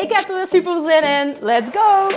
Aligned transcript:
Ik 0.00 0.12
heb 0.12 0.28
er 0.28 0.36
weer 0.36 0.46
super 0.46 0.80
zin 0.80 1.02
in. 1.02 1.36
Let's 1.40 1.70
go! 1.70 2.08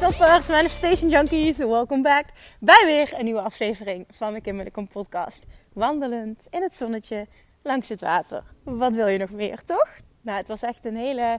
Toppers, 0.00 0.46
Manifestation 0.46 1.08
Junkies, 1.10 1.56
welkom 1.56 2.02
back 2.02 2.24
bij 2.60 2.82
weer 2.84 3.18
een 3.18 3.24
nieuwe 3.24 3.40
aflevering 3.40 4.06
van 4.10 4.32
de 4.32 4.40
Kim 4.40 4.88
podcast. 4.88 5.46
Wandelend 5.72 6.46
in 6.50 6.62
het 6.62 6.74
zonnetje 6.74 7.26
langs 7.62 7.88
het 7.88 8.00
water. 8.00 8.42
Wat 8.64 8.94
wil 8.94 9.06
je 9.06 9.18
nog 9.18 9.30
meer, 9.30 9.64
toch? 9.64 9.88
Nou, 10.20 10.38
het 10.38 10.48
was 10.48 10.62
echt 10.62 10.84
een 10.84 10.96
hele, 10.96 11.38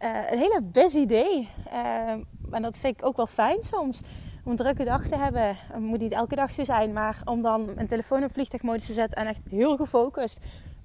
een 0.00 0.38
hele 0.38 0.60
busy 0.62 1.06
day. 1.06 1.48
Uh, 1.72 2.10
en 2.50 2.62
dat 2.62 2.78
vind 2.78 2.98
ik 2.98 3.06
ook 3.06 3.16
wel 3.16 3.26
fijn 3.26 3.62
soms. 3.62 4.02
Om 4.44 4.50
een 4.50 4.56
drukke 4.56 4.84
dag 4.84 5.06
te 5.06 5.16
hebben. 5.16 5.56
Het 5.58 5.80
moet 5.80 6.00
niet 6.00 6.12
elke 6.12 6.34
dag 6.34 6.50
zo 6.50 6.64
zijn, 6.64 6.92
maar 6.92 7.20
om 7.24 7.42
dan 7.42 7.74
mijn 7.74 7.86
telefoon 7.86 8.24
op 8.24 8.32
vliegtuigmodus 8.32 8.86
te 8.86 8.92
zetten 8.92 9.18
en 9.18 9.26
echt 9.26 9.40
heel 9.48 9.76
gefocust 9.76 10.40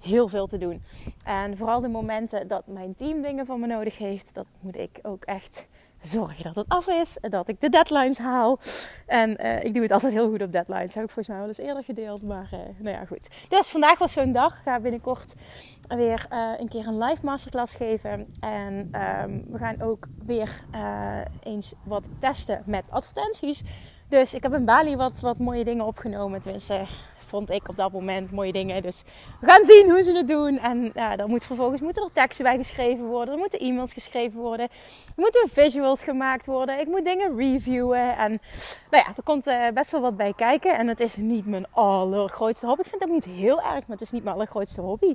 heel 0.05 0.27
veel 0.27 0.47
te 0.47 0.57
doen. 0.57 0.81
En 1.23 1.57
vooral 1.57 1.79
de 1.79 1.87
momenten 1.87 2.47
dat 2.47 2.67
mijn 2.67 2.95
team 2.95 3.21
dingen 3.21 3.45
van 3.45 3.59
me 3.59 3.67
nodig 3.67 3.97
heeft, 3.97 4.33
dat 4.33 4.45
moet 4.59 4.77
ik 4.77 4.99
ook 5.01 5.23
echt 5.23 5.65
zorgen 6.07 6.43
dat 6.43 6.55
het 6.55 6.65
af 6.67 6.87
is. 6.87 7.17
Dat 7.21 7.47
ik 7.47 7.61
de 7.61 7.69
deadlines 7.69 8.17
haal. 8.17 8.59
En 9.05 9.45
uh, 9.45 9.63
ik 9.63 9.73
doe 9.73 9.83
het 9.83 9.91
altijd 9.91 10.13
heel 10.13 10.29
goed 10.29 10.41
op 10.41 10.51
deadlines. 10.51 10.93
heb 10.93 11.03
ik 11.03 11.09
volgens 11.09 11.27
mij 11.27 11.37
wel 11.37 11.47
eens 11.47 11.57
eerder 11.57 11.83
gedeeld. 11.83 12.21
Maar 12.21 12.49
uh, 12.53 12.59
nou 12.77 12.95
ja, 12.95 13.05
goed. 13.05 13.27
Dus 13.49 13.69
vandaag 13.69 13.99
was 13.99 14.13
zo'n 14.13 14.31
dag. 14.31 14.55
Ik 14.57 14.63
ga 14.63 14.79
binnenkort 14.79 15.33
weer 15.87 16.25
uh, 16.31 16.51
een 16.57 16.69
keer 16.69 16.87
een 16.87 17.03
live 17.03 17.25
masterclass 17.25 17.75
geven. 17.75 18.33
En 18.39 18.73
um, 18.73 19.45
we 19.47 19.57
gaan 19.57 19.81
ook 19.81 20.07
weer 20.23 20.63
eens 21.43 21.73
wat 21.83 22.03
testen 22.19 22.63
met 22.65 22.91
advertenties. 22.91 23.63
Dus 24.07 24.33
ik 24.33 24.43
heb 24.43 24.53
in 24.53 24.65
Bali 24.65 24.95
wat, 24.95 25.19
wat 25.19 25.39
mooie 25.39 25.63
dingen 25.63 25.85
opgenomen. 25.85 26.41
Tenminste, 26.41 26.85
vond 27.25 27.49
ik 27.49 27.69
op 27.69 27.75
dat 27.75 27.91
moment 27.91 28.31
mooie 28.31 28.51
dingen. 28.51 28.81
Dus 28.81 29.03
we 29.41 29.47
gaan 29.47 29.63
zien 29.63 29.89
hoe 29.89 30.03
ze 30.03 30.11
het 30.11 30.27
doen. 30.27 30.59
En 30.59 30.91
ja, 30.93 31.15
dan 31.15 31.29
moet 31.29 31.45
vervolgens 31.45 31.81
moeten 31.81 32.03
er 32.03 32.11
teksten 32.11 32.45
bij 32.45 32.57
geschreven 32.57 33.05
worden. 33.05 33.33
Er 33.33 33.39
moeten 33.39 33.59
e-mails 33.59 33.93
geschreven 33.93 34.39
worden. 34.39 34.67
Er 35.05 35.13
moeten 35.15 35.49
visuals 35.49 36.03
gemaakt 36.03 36.45
worden. 36.45 36.79
Ik 36.79 36.87
moet 36.87 37.05
dingen 37.05 37.37
reviewen. 37.37 38.17
En 38.17 38.41
nou 38.91 39.03
ja, 39.03 39.13
er 39.15 39.23
komt 39.23 39.47
uh, 39.47 39.67
best 39.73 39.91
wel 39.91 40.01
wat 40.01 40.17
bij 40.17 40.33
kijken. 40.35 40.77
En 40.77 40.87
het 40.87 40.99
is 40.99 41.15
niet 41.15 41.45
mijn 41.45 41.65
allergrootste 41.71 42.65
hobby. 42.65 42.81
Ik 42.81 42.87
vind 42.87 43.01
het 43.01 43.09
ook 43.09 43.15
niet 43.15 43.37
heel 43.37 43.57
erg, 43.57 43.71
maar 43.71 43.97
het 43.97 44.01
is 44.01 44.11
niet 44.11 44.23
mijn 44.23 44.35
allergrootste 44.35 44.81
hobby. 44.81 45.13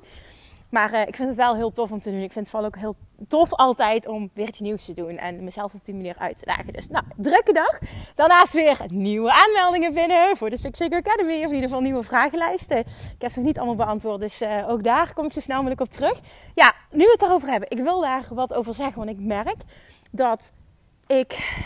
Maar 0.71 0.93
uh, 0.93 1.01
ik 1.01 1.17
vind 1.17 1.29
het 1.29 1.37
wel 1.37 1.55
heel 1.55 1.73
tof 1.73 1.91
om 1.91 2.01
te 2.01 2.11
doen. 2.11 2.21
Ik 2.21 2.33
vind 2.33 2.47
het 2.47 2.51
vooral 2.51 2.69
ook 2.69 2.77
heel 2.77 2.97
tof 3.29 3.53
altijd 3.53 4.07
om 4.07 4.31
weer 4.35 4.49
iets 4.49 4.61
nieuws 4.61 4.85
te 4.85 4.93
doen. 4.93 5.17
En 5.17 5.45
mezelf 5.45 5.75
op 5.75 5.85
die 5.85 5.95
manier 5.95 6.17
uit 6.19 6.39
te 6.39 6.45
dagen. 6.45 6.73
Dus 6.73 6.89
nou, 6.89 7.05
drukke 7.17 7.53
dag. 7.53 7.79
Daarnaast 8.15 8.53
weer 8.53 8.81
nieuwe 8.87 9.33
aanmeldingen 9.33 9.93
binnen 9.93 10.37
voor 10.37 10.51
de 10.51 10.57
Six 10.57 10.79
Figure 10.79 11.03
Academy. 11.03 11.39
Of 11.39 11.49
in 11.49 11.55
ieder 11.55 11.69
geval 11.69 11.81
nieuwe 11.81 12.03
vragenlijsten. 12.03 12.79
Ik 12.79 13.15
heb 13.19 13.31
ze 13.31 13.39
nog 13.39 13.47
niet 13.47 13.59
allemaal 13.59 13.87
beantwoord. 13.87 14.21
Dus 14.21 14.43
uh, 14.43 14.69
ook 14.69 14.85
daar 14.85 15.15
kom 15.15 15.25
ik 15.25 15.33
zo 15.33 15.41
snel 15.41 15.57
mogelijk 15.57 15.81
op 15.81 15.91
terug. 15.91 16.21
Ja, 16.55 16.75
nu 16.91 17.05
we 17.05 17.11
het 17.11 17.23
erover 17.23 17.49
hebben. 17.49 17.71
Ik 17.71 17.79
wil 17.79 18.01
daar 18.01 18.27
wat 18.31 18.55
over 18.55 18.75
zeggen. 18.75 18.97
Want 18.97 19.11
ik 19.11 19.21
merk 19.21 19.63
dat 20.11 20.53
ik... 21.07 21.59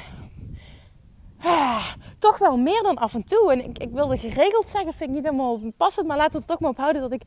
Ah, 1.41 1.87
toch 2.19 2.39
wel 2.39 2.57
meer 2.57 2.83
dan 2.83 2.97
af 2.97 3.15
en 3.15 3.25
toe. 3.25 3.53
En 3.53 3.65
ik, 3.65 3.79
ik 3.79 3.91
wilde 3.91 4.17
geregeld 4.17 4.69
zeggen, 4.69 4.93
vind 4.93 5.11
ik 5.11 5.17
niet 5.17 5.25
helemaal 5.25 5.61
passend. 5.77 6.07
Maar 6.07 6.17
laten 6.17 6.33
we 6.33 6.39
het 6.39 6.47
toch 6.47 6.61
maar 6.61 6.71
ophouden 6.71 7.03
dat 7.03 7.13
ik 7.13 7.23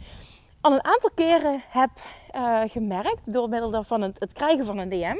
al 0.67 0.73
een 0.73 0.83
aantal 0.83 1.09
keren 1.15 1.63
heb 1.69 1.89
uh, 2.35 2.61
gemerkt, 2.65 3.33
door 3.33 3.49
middel 3.49 3.83
van 3.83 4.01
het, 4.01 4.33
krijgen 4.33 4.65
van 4.65 4.77
een 4.77 4.89
DM, 4.89 5.17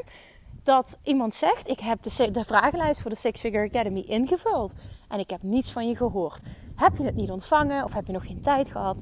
dat 0.64 0.98
iemand 1.04 1.34
zegt: 1.34 1.70
Ik 1.70 1.80
heb 1.80 2.04
de, 2.04 2.32
de 2.32 2.46
vragenlijst 2.46 3.02
voor 3.02 3.10
de 3.10 3.18
Six 3.18 3.40
Figure 3.40 3.68
Academy 3.68 4.00
ingevuld 4.00 4.74
en 5.10 5.20
ik 5.20 5.30
heb 5.30 5.44
niets 5.44 5.72
van 5.72 5.88
je 5.88 5.96
gehoord. 5.96 6.42
Heb 6.76 6.98
je 6.98 7.04
het 7.04 7.16
niet 7.16 7.32
ontvangen 7.32 7.84
of 7.84 7.94
heb 7.94 8.06
je 8.08 8.14
nog 8.14 8.26
geen 8.26 8.42
tijd 8.42 8.70
gehad? 8.70 9.02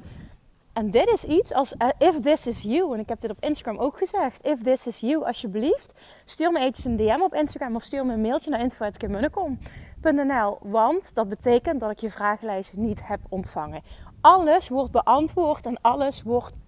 En 0.72 0.90
dit 0.90 1.08
is 1.08 1.24
iets 1.24 1.52
als 1.52 1.74
uh, 1.78 1.88
if 1.98 2.20
this 2.20 2.46
is 2.46 2.60
you. 2.60 2.94
En 2.94 3.00
ik 3.00 3.08
heb 3.08 3.20
dit 3.20 3.30
op 3.30 3.36
Instagram 3.40 3.78
ook 3.78 3.98
gezegd. 3.98 4.44
If 4.44 4.62
this 4.62 4.86
is 4.86 5.00
you, 5.00 5.24
alsjeblieft. 5.24 5.92
Stuur 6.24 6.52
me 6.52 6.58
eventjes 6.58 6.84
een 6.84 6.96
DM 6.96 7.20
op 7.20 7.34
Instagram 7.34 7.74
of 7.74 7.82
stuur 7.82 8.06
me 8.06 8.12
een 8.12 8.20
mailtje 8.20 8.50
naar 8.50 8.60
info.kimmunnekom.nl. 8.60 10.58
Want 10.62 11.14
dat 11.14 11.28
betekent 11.28 11.80
dat 11.80 11.90
ik 11.90 12.00
je 12.00 12.10
vragenlijst 12.10 12.72
niet 12.72 13.06
heb 13.06 13.20
ontvangen 13.28 13.82
alles 14.26 14.68
wordt 14.68 14.92
beantwoord 14.92 15.66
en 15.66 15.80
alles 15.80 16.22
wordt 16.22 16.58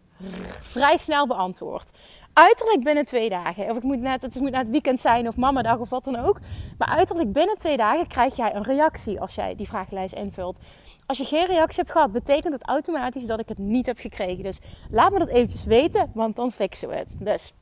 vrij 0.63 0.97
snel 0.97 1.27
beantwoord. 1.27 1.91
Uiterlijk 2.33 2.85
binnen 2.85 3.07
twee 3.07 3.29
dagen. 3.29 3.71
Of 3.71 3.77
ik 3.77 3.83
moet 3.83 4.01
net, 4.01 4.23
het 4.23 4.41
moet 4.41 4.51
net 4.51 4.61
het 4.61 4.71
weekend 4.71 5.01
zijn 5.01 5.27
of 5.27 5.37
mamadag 5.37 5.79
of 5.79 5.91
wat 5.91 6.05
dan 6.05 6.17
ook. 6.17 6.41
Maar 6.79 6.89
uiterlijk 6.89 7.33
binnen 7.33 7.57
twee 7.57 7.77
dagen 7.77 8.07
krijg 8.07 8.37
jij 8.37 8.55
een 8.55 8.63
reactie 8.63 9.21
als 9.21 9.35
jij 9.35 9.55
die 9.55 9.67
vragenlijst 9.67 10.15
invult. 10.15 10.59
Als 11.07 11.19
je 11.19 11.25
geen 11.25 11.47
reactie 11.47 11.79
hebt 11.79 11.93
gehad, 11.93 12.13
betekent 12.13 12.53
het 12.53 12.67
automatisch 12.67 13.27
dat 13.27 13.41
ik 13.41 13.49
het 13.49 13.59
niet 13.59 13.87
heb 13.87 13.99
gekregen. 13.99 14.43
Dus 14.43 14.59
laat 14.91 15.13
me 15.13 15.19
dat 15.19 15.29
eventjes 15.29 15.65
weten, 15.65 16.11
want 16.15 16.37
dan 16.37 16.53
fixen 16.53 16.89
we 16.89 16.95
het. 16.95 17.15
Dus 17.19 17.55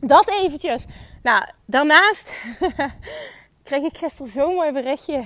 dat 0.00 0.28
eventjes. 0.28 0.86
Nou, 1.22 1.44
daarnaast 1.66 2.34
kreeg 3.62 3.82
ik 3.82 3.96
gisteren 3.96 4.32
zo'n 4.32 4.54
mooi 4.54 4.72
berichtje 4.72 5.24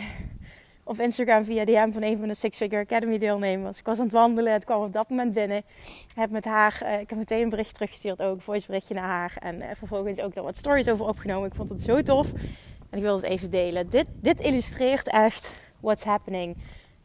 op 0.89 1.01
Instagram 1.01 1.45
via 1.45 1.65
DM 1.65 1.93
van 1.93 2.03
een 2.03 2.19
van 2.19 2.29
de 2.29 2.35
Six 2.35 2.57
Figure 2.57 2.83
Academy 2.83 3.19
deelnemers. 3.19 3.79
Ik 3.79 3.85
was 3.85 3.99
aan 3.99 4.05
het 4.05 4.13
wandelen, 4.13 4.53
het 4.53 4.65
kwam 4.65 4.83
op 4.83 4.93
dat 4.93 5.09
moment 5.09 5.33
binnen. 5.33 5.57
Ik 5.59 6.15
heb 6.15 6.31
met 6.31 6.45
haar, 6.45 6.81
uh, 6.83 7.01
ik 7.01 7.09
heb 7.11 7.19
meteen 7.19 7.43
een 7.43 7.49
bericht 7.49 7.75
teruggestuurd 7.75 8.23
ook, 8.23 8.35
een 8.35 8.41
voice 8.41 8.67
berichtje 8.67 8.95
naar 8.95 9.05
haar. 9.05 9.37
En 9.41 9.57
uh, 9.57 9.67
vervolgens 9.75 10.21
ook 10.21 10.35
daar 10.35 10.45
wat 10.45 10.57
stories 10.57 10.89
over 10.89 11.07
opgenomen. 11.07 11.49
Ik 11.49 11.55
vond 11.55 11.69
het 11.69 11.83
zo 11.83 12.03
tof 12.03 12.33
en 12.91 12.99
ik 12.99 13.03
wilde 13.03 13.23
het 13.23 13.31
even 13.31 13.51
delen. 13.51 13.91
Dit, 13.91 14.09
dit 14.15 14.41
illustreert 14.41 15.09
echt 15.09 15.51
what's 15.81 16.05
happening 16.05 16.57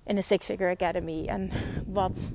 in 0.06 0.16
de 0.16 0.22
Six 0.22 0.46
Figure 0.46 0.72
Academy. 0.72 1.26
En 1.26 1.52
wat 1.88 2.30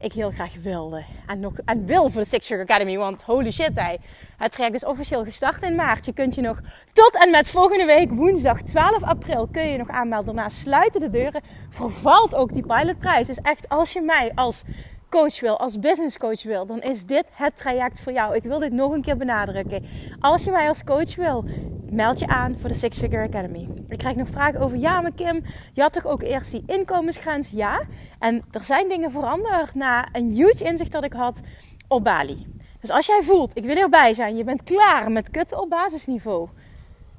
ik 0.00 0.12
heel 0.12 0.30
graag 0.30 0.54
wilde. 0.62 1.02
En, 1.26 1.40
nog, 1.40 1.52
en 1.64 1.86
wil 1.86 2.08
voor 2.08 2.20
de 2.20 2.28
Six 2.28 2.46
Figure 2.46 2.68
Academy. 2.68 2.96
Want 2.96 3.22
holy 3.22 3.50
shit, 3.50 3.70
hij. 3.74 3.98
Het 4.36 4.52
traject 4.52 4.74
is 4.74 4.84
officieel 4.84 5.24
gestart 5.24 5.62
in 5.62 5.74
maart. 5.74 6.06
Je 6.06 6.12
kunt 6.12 6.34
je 6.34 6.40
nog 6.40 6.60
tot 6.92 7.22
en 7.24 7.30
met 7.30 7.50
volgende 7.50 7.84
week, 7.84 8.10
woensdag 8.10 8.62
12 8.62 9.02
april, 9.02 9.48
kun 9.52 9.68
je 9.68 9.78
nog 9.78 9.88
aanmelden. 9.88 10.34
Daarna 10.34 10.50
sluiten 10.50 11.00
de 11.00 11.10
deuren. 11.10 11.40
Vervalt 11.68 12.34
ook 12.34 12.52
die 12.52 12.66
pilotprijs. 12.66 13.26
Dus 13.26 13.36
echt, 13.36 13.68
als 13.68 13.92
je 13.92 14.00
mij 14.00 14.32
als 14.34 14.62
coach 15.08 15.40
wil, 15.40 15.58
als 15.58 15.78
business 15.78 16.18
coach 16.18 16.42
wil, 16.42 16.66
dan 16.66 16.80
is 16.80 17.04
dit 17.04 17.28
het 17.32 17.56
traject 17.56 18.00
voor 18.00 18.12
jou. 18.12 18.34
Ik 18.34 18.42
wil 18.42 18.58
dit 18.58 18.72
nog 18.72 18.92
een 18.92 19.02
keer 19.02 19.16
benadrukken. 19.16 19.84
Als 20.20 20.44
je 20.44 20.50
mij 20.50 20.68
als 20.68 20.84
coach 20.84 21.16
wil, 21.16 21.44
meld 21.90 22.18
je 22.18 22.26
aan 22.26 22.58
voor 22.58 22.68
de 22.68 22.74
Six 22.74 22.98
Figure 22.98 23.26
Academy. 23.26 23.68
Ik 23.88 23.98
krijg 23.98 24.16
nog 24.16 24.28
vragen 24.28 24.60
over, 24.60 24.78
ja 24.78 25.00
maar 25.00 25.12
Kim, 25.12 25.42
je 25.72 25.82
had 25.82 25.92
toch 25.92 26.06
ook 26.06 26.22
eerst 26.22 26.50
die 26.50 26.62
inkomensgrens? 26.66 27.50
Ja. 27.50 27.82
En 28.18 28.42
er 28.50 28.60
zijn 28.60 28.88
dingen 28.88 29.10
veranderd 29.10 29.74
na 29.74 30.08
een 30.12 30.30
huge 30.30 30.64
inzicht 30.64 30.92
dat 30.92 31.04
ik 31.04 31.12
had 31.12 31.40
op 31.88 32.04
Bali. 32.04 32.46
Dus 32.80 32.90
als 32.90 33.06
jij 33.06 33.20
voelt, 33.22 33.56
ik 33.56 33.64
wil 33.64 33.76
erbij 33.76 34.14
zijn, 34.14 34.36
je 34.36 34.44
bent 34.44 34.62
klaar 34.62 35.10
met 35.10 35.30
kutten 35.30 35.60
op 35.60 35.70
basisniveau. 35.70 36.48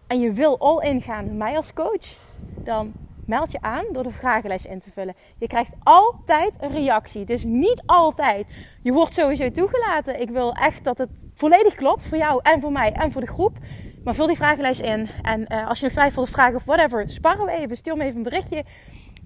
En 0.08 0.20
je 0.20 0.32
wil 0.32 0.60
all 0.60 0.90
in 0.90 1.02
gaan 1.02 1.26
met 1.26 1.36
mij 1.36 1.56
als 1.56 1.74
coach, 1.74 2.18
dan 2.64 2.94
meld 3.26 3.52
je 3.52 3.62
aan 3.62 3.86
door 3.92 4.04
de 4.04 4.12
vragenlijst 4.12 4.66
in 4.66 4.80
te 4.80 4.92
vullen. 4.92 5.16
Je 5.38 5.48
krijgt 5.48 5.74
altijd 5.84 6.54
een 6.60 6.72
reactie. 6.72 7.26
Dus 7.26 7.44
niet 7.44 7.82
altijd. 7.86 8.48
Je 8.82 8.92
wordt 8.92 9.14
sowieso 9.14 9.52
toegelaten. 9.52 10.22
Ik 10.22 10.30
wil 10.30 10.54
echt 10.54 10.84
dat 10.84 10.98
het 10.98 11.10
volledig 11.36 11.76
klopt 11.76 12.04
voor 12.04 12.18
jou 12.18 12.40
en 12.44 12.62
voor 12.62 12.72
mij 12.72 12.92
en 12.92 13.12
voor 13.12 13.22
de 13.22 13.28
groep. 13.28 13.58
Maar 14.04 14.16
vul 14.16 14.28
die 14.28 14.36
vragenlijst 14.36 14.82
in. 14.82 15.10
En 15.22 15.46
uh, 15.48 15.68
als 15.68 15.80
je 15.80 15.86
nog 15.86 15.94
twijfelt 15.94 16.26
of 16.26 16.32
vragen 16.32 16.56
of 16.56 16.66
whatever, 16.66 17.10
sparren 17.10 17.46
we 17.46 17.52
even. 17.52 17.78
Stuur 17.78 17.98
me 17.98 18.04
even 18.04 18.18
een 18.18 18.24
berichtje. 18.24 18.64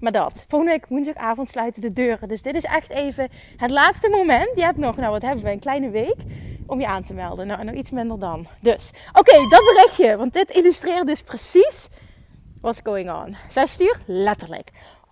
Maar 0.00 0.12
dat. 0.12 0.44
Volgende 0.48 0.72
week 0.72 0.86
woensdagavond 0.88 1.48
sluiten 1.48 1.82
de 1.82 1.92
deuren. 1.92 2.28
Dus 2.28 2.42
dit 2.42 2.56
is 2.56 2.64
echt 2.64 2.90
even 2.90 3.28
het 3.56 3.70
laatste 3.70 4.08
moment. 4.08 4.50
Je 4.54 4.62
hebt 4.62 4.78
nog, 4.78 4.96
nou 4.96 5.10
wat 5.10 5.22
hebben 5.22 5.44
we, 5.44 5.50
een 5.50 5.58
kleine 5.58 5.90
week 5.90 6.16
om 6.66 6.80
je 6.80 6.86
aan 6.86 7.02
te 7.02 7.14
melden. 7.14 7.46
Nou, 7.46 7.64
nog 7.64 7.74
iets 7.74 7.90
minder 7.90 8.18
dan. 8.18 8.46
Dus, 8.60 8.90
oké, 9.12 9.48
dat 9.48 9.74
berichtje. 9.74 10.16
Want 10.16 10.32
dit 10.32 10.50
illustreert 10.50 11.06
dus 11.06 11.22
precies 11.22 11.88
what's 12.60 12.80
going 12.82 13.10
on. 13.10 13.36
Zij 13.48 13.66
stuurt 13.66 13.98
letterlijk. 14.06 14.70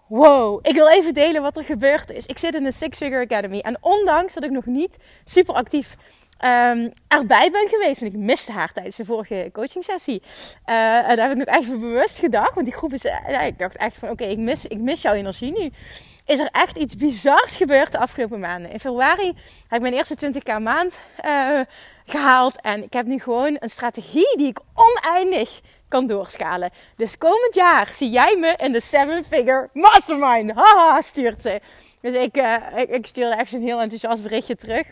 Wow, 0.09 0.59
ik 0.63 0.75
wil 0.75 0.89
even 0.89 1.15
delen 1.15 1.43
wat 1.43 1.57
er 1.57 1.65
gebeurd 1.65 2.11
is. 2.11 2.27
Ik 2.27 2.39
zit 2.39 2.55
in 2.55 2.65
de 2.65 2.73
Six 2.73 2.99
Figure 2.99 3.25
Academy. 3.25 3.59
En 3.59 3.77
ondanks 3.81 4.35
dat 4.35 4.45
ik 4.45 4.51
nog 4.51 4.67
niet 4.67 4.97
super 5.25 5.55
actief 5.55 5.97
um, 6.41 6.91
erbij 7.09 7.51
ben 7.51 7.69
geweest. 7.69 8.01
Want 8.01 8.13
ik 8.13 8.19
miste 8.19 8.53
haar 8.53 8.73
tijdens 8.73 8.97
de 8.97 9.05
vorige 9.05 9.51
coaching 9.53 9.85
sessie. 9.85 10.23
Uh, 10.67 11.09
en 11.09 11.17
daar 11.17 11.29
heb 11.29 11.39
ik 11.39 11.47
nog 11.47 11.57
even 11.57 11.81
bewust 11.81 12.19
gedacht. 12.19 12.55
Want 12.55 12.67
die 12.67 12.75
groep 12.75 12.93
is... 12.93 13.03
Ja, 13.03 13.41
ik 13.41 13.59
dacht 13.59 13.77
echt 13.77 13.97
van 13.97 14.11
oké, 14.11 14.25
ik, 14.25 14.39
mis, 14.39 14.67
ik 14.67 14.79
mis 14.79 15.03
jouw 15.03 15.15
energie 15.15 15.53
nu. 15.59 15.73
Is 16.27 16.39
er 16.39 16.49
echt 16.53 16.77
iets 16.77 16.97
bizars 16.97 17.57
gebeurd 17.57 17.93
de 17.93 17.99
afgelopen 17.99 18.41
maanden. 18.41 18.71
In 18.71 18.81
februari 18.81 19.27
heb 19.69 19.73
ik 19.73 19.81
mijn 19.81 19.95
eerste 19.95 20.33
20k 20.33 20.63
maand 20.63 20.99
uh, 21.25 21.61
gehaald. 22.07 22.61
En 22.61 22.85
ik 22.85 22.93
heb 22.93 23.07
nu 23.07 23.19
gewoon 23.19 23.57
een 23.59 23.69
strategie 23.69 24.37
die 24.37 24.47
ik 24.47 24.61
oneindig 24.75 25.61
kan 25.89 26.07
doorschalen. 26.07 26.71
Dus 26.97 27.19
komend 27.19 27.55
jaar 27.55 27.91
zie 27.93 28.11
jij 28.11 28.37
me 28.37 28.55
in 28.57 28.73
de 28.73 28.81
Seven 28.81 29.25
Figure 29.25 29.69
Mastermind. 29.73 30.53
Haha, 30.55 31.01
stuurt 31.01 31.43
ze. 31.43 31.61
Dus 32.01 32.15
ik, 32.15 32.37
ik, 32.77 32.89
ik 32.89 33.07
stuurde 33.07 33.37
echt 33.37 33.53
een 33.53 33.63
heel 33.63 33.81
enthousiast 33.81 34.23
berichtje 34.23 34.57
terug. 34.57 34.87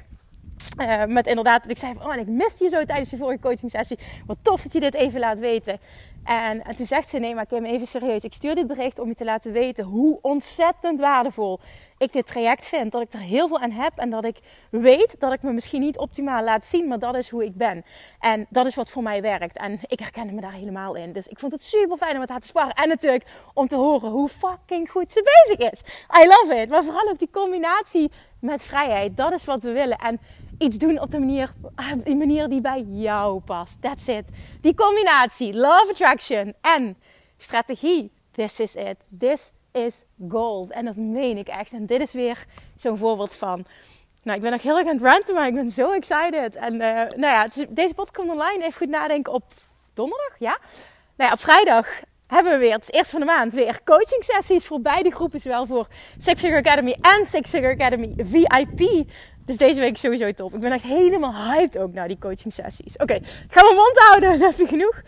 Uh, 0.80 1.04
met 1.04 1.26
inderdaad, 1.26 1.70
ik 1.70 1.78
zei 1.78 1.94
van, 1.94 2.06
oh, 2.06 2.16
ik 2.16 2.26
miste 2.26 2.64
je 2.64 2.70
zo 2.70 2.84
tijdens 2.84 3.10
de 3.10 3.16
vorige 3.16 3.40
coaching 3.40 3.70
sessie. 3.70 3.98
Wat 4.26 4.36
tof 4.42 4.62
dat 4.62 4.72
je 4.72 4.80
dit 4.80 4.94
even 4.94 5.20
laat 5.20 5.38
weten. 5.38 5.78
En, 6.24 6.64
en 6.64 6.76
toen 6.76 6.86
zegt 6.86 7.08
ze, 7.08 7.18
nee, 7.18 7.34
maar 7.34 7.46
Kim, 7.46 7.64
even 7.64 7.86
serieus. 7.86 8.24
Ik 8.24 8.34
stuur 8.34 8.54
dit 8.54 8.66
bericht 8.66 8.98
om 8.98 9.08
je 9.08 9.14
te 9.14 9.24
laten 9.24 9.52
weten 9.52 9.84
hoe 9.84 10.18
ontzettend 10.22 11.00
waardevol 11.00 11.60
ik 11.98 12.12
dit 12.12 12.26
traject 12.26 12.66
vind. 12.66 12.92
Dat 12.92 13.02
ik 13.02 13.12
er 13.12 13.18
heel 13.18 13.48
veel 13.48 13.58
aan 13.58 13.70
heb 13.70 13.92
en 13.96 14.10
dat 14.10 14.24
ik 14.24 14.38
weet 14.70 15.20
dat 15.20 15.32
ik 15.32 15.42
me 15.42 15.52
misschien 15.52 15.80
niet 15.80 15.98
optimaal 15.98 16.44
laat 16.44 16.64
zien, 16.64 16.88
maar 16.88 16.98
dat 16.98 17.14
is 17.14 17.28
hoe 17.28 17.44
ik 17.44 17.56
ben. 17.56 17.84
En 18.20 18.46
dat 18.48 18.66
is 18.66 18.74
wat 18.74 18.90
voor 18.90 19.02
mij 19.02 19.22
werkt. 19.22 19.56
En 19.56 19.80
ik 19.86 19.98
herkende 19.98 20.32
me 20.32 20.40
daar 20.40 20.52
helemaal 20.52 20.94
in. 20.94 21.12
Dus 21.12 21.28
ik 21.28 21.38
vond 21.38 21.52
het 21.52 21.62
super 21.62 21.96
fijn 21.96 22.12
om 22.12 22.18
met 22.18 22.28
haar 22.28 22.40
te 22.40 22.46
sparren. 22.46 22.74
En 22.74 22.88
natuurlijk 22.88 23.24
om 23.54 23.66
te 23.66 23.76
horen 23.76 24.10
hoe 24.10 24.28
fucking 24.28 24.90
goed 24.90 25.12
ze 25.12 25.44
bezig 25.46 25.70
is. 25.70 25.82
I 26.22 26.26
love 26.26 26.60
it. 26.60 26.68
Maar 26.68 26.84
vooral 26.84 27.08
ook 27.08 27.18
die 27.18 27.30
combinatie 27.30 28.10
met 28.40 28.62
vrijheid. 28.62 29.16
Dat 29.16 29.32
is 29.32 29.44
wat 29.44 29.62
we 29.62 29.72
willen. 29.72 29.98
En 29.98 30.20
iets 30.58 30.78
doen 30.78 31.00
op 31.00 31.10
de 31.10 31.18
manier, 31.18 31.52
die 32.04 32.16
manier 32.16 32.48
die 32.48 32.60
bij 32.60 32.84
jou 32.88 33.40
past. 33.40 33.76
That's 33.80 34.06
it. 34.06 34.28
Die 34.60 34.74
combinatie, 34.74 35.54
love 35.54 35.86
attraction 35.90 36.54
en 36.60 36.96
strategie. 37.36 38.10
This 38.30 38.60
is 38.60 38.74
it. 38.74 38.96
This 39.18 39.52
is 39.72 40.04
gold. 40.28 40.70
En 40.70 40.84
dat 40.84 40.96
meen 40.96 41.36
ik 41.36 41.48
echt. 41.48 41.72
En 41.72 41.86
dit 41.86 42.00
is 42.00 42.12
weer 42.12 42.46
zo'n 42.76 42.98
voorbeeld 42.98 43.34
van. 43.34 43.64
Nou, 44.22 44.36
ik 44.36 44.42
ben 44.42 44.52
nog 44.52 44.62
heel 44.62 44.78
erg 44.78 44.88
aan 44.88 44.94
het 44.94 45.04
ranten, 45.04 45.34
maar 45.34 45.46
ik 45.46 45.54
ben 45.54 45.70
zo 45.70 45.92
excited. 45.92 46.54
En 46.54 46.72
uh, 46.74 46.80
nou 46.80 47.20
ja, 47.20 47.48
deze 47.68 47.94
podcast 47.94 48.16
komt 48.16 48.30
online. 48.30 48.58
Even 48.58 48.72
goed 48.72 48.88
nadenken 48.88 49.32
op 49.32 49.44
donderdag, 49.94 50.38
ja? 50.38 50.58
Nou 51.16 51.30
ja, 51.30 51.32
op 51.32 51.40
vrijdag 51.40 51.86
hebben 52.32 52.52
we 52.52 52.58
weer, 52.58 52.72
het 52.72 52.92
eerst 52.92 53.10
van 53.10 53.20
de 53.20 53.26
maand, 53.26 53.52
weer 53.52 53.80
coaching 53.84 54.24
sessies 54.24 54.66
voor 54.66 54.80
beide 54.80 55.10
groepen. 55.10 55.40
Zowel 55.40 55.66
voor 55.66 55.86
Six 56.18 56.40
Figure 56.40 56.58
Academy 56.58 56.96
en 57.00 57.26
Six 57.26 57.50
Figure 57.50 57.72
Academy 57.72 58.14
VIP. 58.16 59.08
Dus 59.44 59.56
deze 59.56 59.80
week 59.80 59.96
sowieso 59.96 60.32
top. 60.32 60.54
Ik 60.54 60.60
ben 60.60 60.72
echt 60.72 60.82
helemaal 60.82 61.34
hyped 61.34 61.78
ook 61.78 61.92
naar 61.92 62.08
die 62.08 62.18
coaching 62.18 62.52
sessies. 62.52 62.92
Oké, 62.92 63.02
okay, 63.02 63.22
ga 63.50 63.62
mijn 63.62 63.76
mond 63.76 63.98
houden. 63.98 64.30
Dan 64.30 64.40
heb 64.48 64.58
je 64.58 64.66
genoeg. 64.66 65.02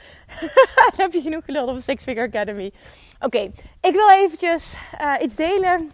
Heb 0.97 1.13
je 1.13 1.21
genoeg 1.21 1.45
geluld 1.45 1.69
op 1.69 1.81
Six 1.81 2.03
Figure 2.03 2.27
Academy. 2.27 2.73
Oké, 3.21 3.51
ik 3.81 3.93
wil 3.93 4.11
eventjes 4.11 4.75
uh, 5.01 5.15
iets 5.23 5.37
delen. 5.37 5.91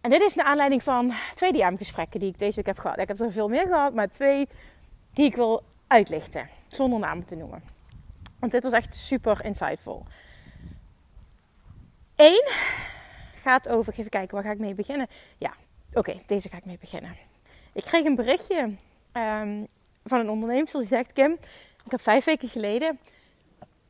En 0.00 0.10
dit 0.10 0.20
is 0.20 0.34
naar 0.34 0.46
aanleiding 0.46 0.82
van 0.82 1.12
twee 1.34 1.52
DM-gesprekken 1.52 2.20
die 2.20 2.28
ik 2.28 2.38
deze 2.38 2.56
week 2.56 2.66
heb 2.66 2.78
gehad. 2.78 2.98
Ik 2.98 3.08
heb 3.08 3.20
er 3.20 3.32
veel 3.32 3.48
meer 3.48 3.66
gehad, 3.66 3.94
maar 3.94 4.08
twee 4.08 4.48
die 5.14 5.24
ik 5.24 5.36
wil 5.36 5.62
uitlichten. 5.86 6.48
Zonder 6.66 6.98
namen 6.98 7.24
te 7.24 7.34
noemen. 7.34 7.73
Want 8.44 8.56
dit 8.56 8.62
was 8.62 8.72
echt 8.72 8.94
super 8.94 9.44
insightful. 9.44 10.06
Eén 12.16 12.48
gaat 13.42 13.68
over, 13.68 13.92
even 13.92 14.10
kijken, 14.10 14.34
waar 14.34 14.44
ga 14.44 14.50
ik 14.50 14.58
mee 14.58 14.74
beginnen? 14.74 15.06
Ja, 15.38 15.54
oké, 15.92 16.16
deze 16.26 16.48
ga 16.48 16.56
ik 16.56 16.64
mee 16.64 16.78
beginnen. 16.80 17.16
Ik 17.72 17.84
kreeg 17.84 18.04
een 18.04 18.14
berichtje 18.14 18.60
um, 19.12 19.66
van 20.04 20.20
een 20.20 20.30
ondernemer 20.30 20.72
die 20.72 20.86
zegt: 20.86 21.12
Kim, 21.12 21.32
ik 21.84 21.90
heb 21.90 22.00
vijf 22.00 22.24
weken 22.24 22.48
geleden 22.48 22.98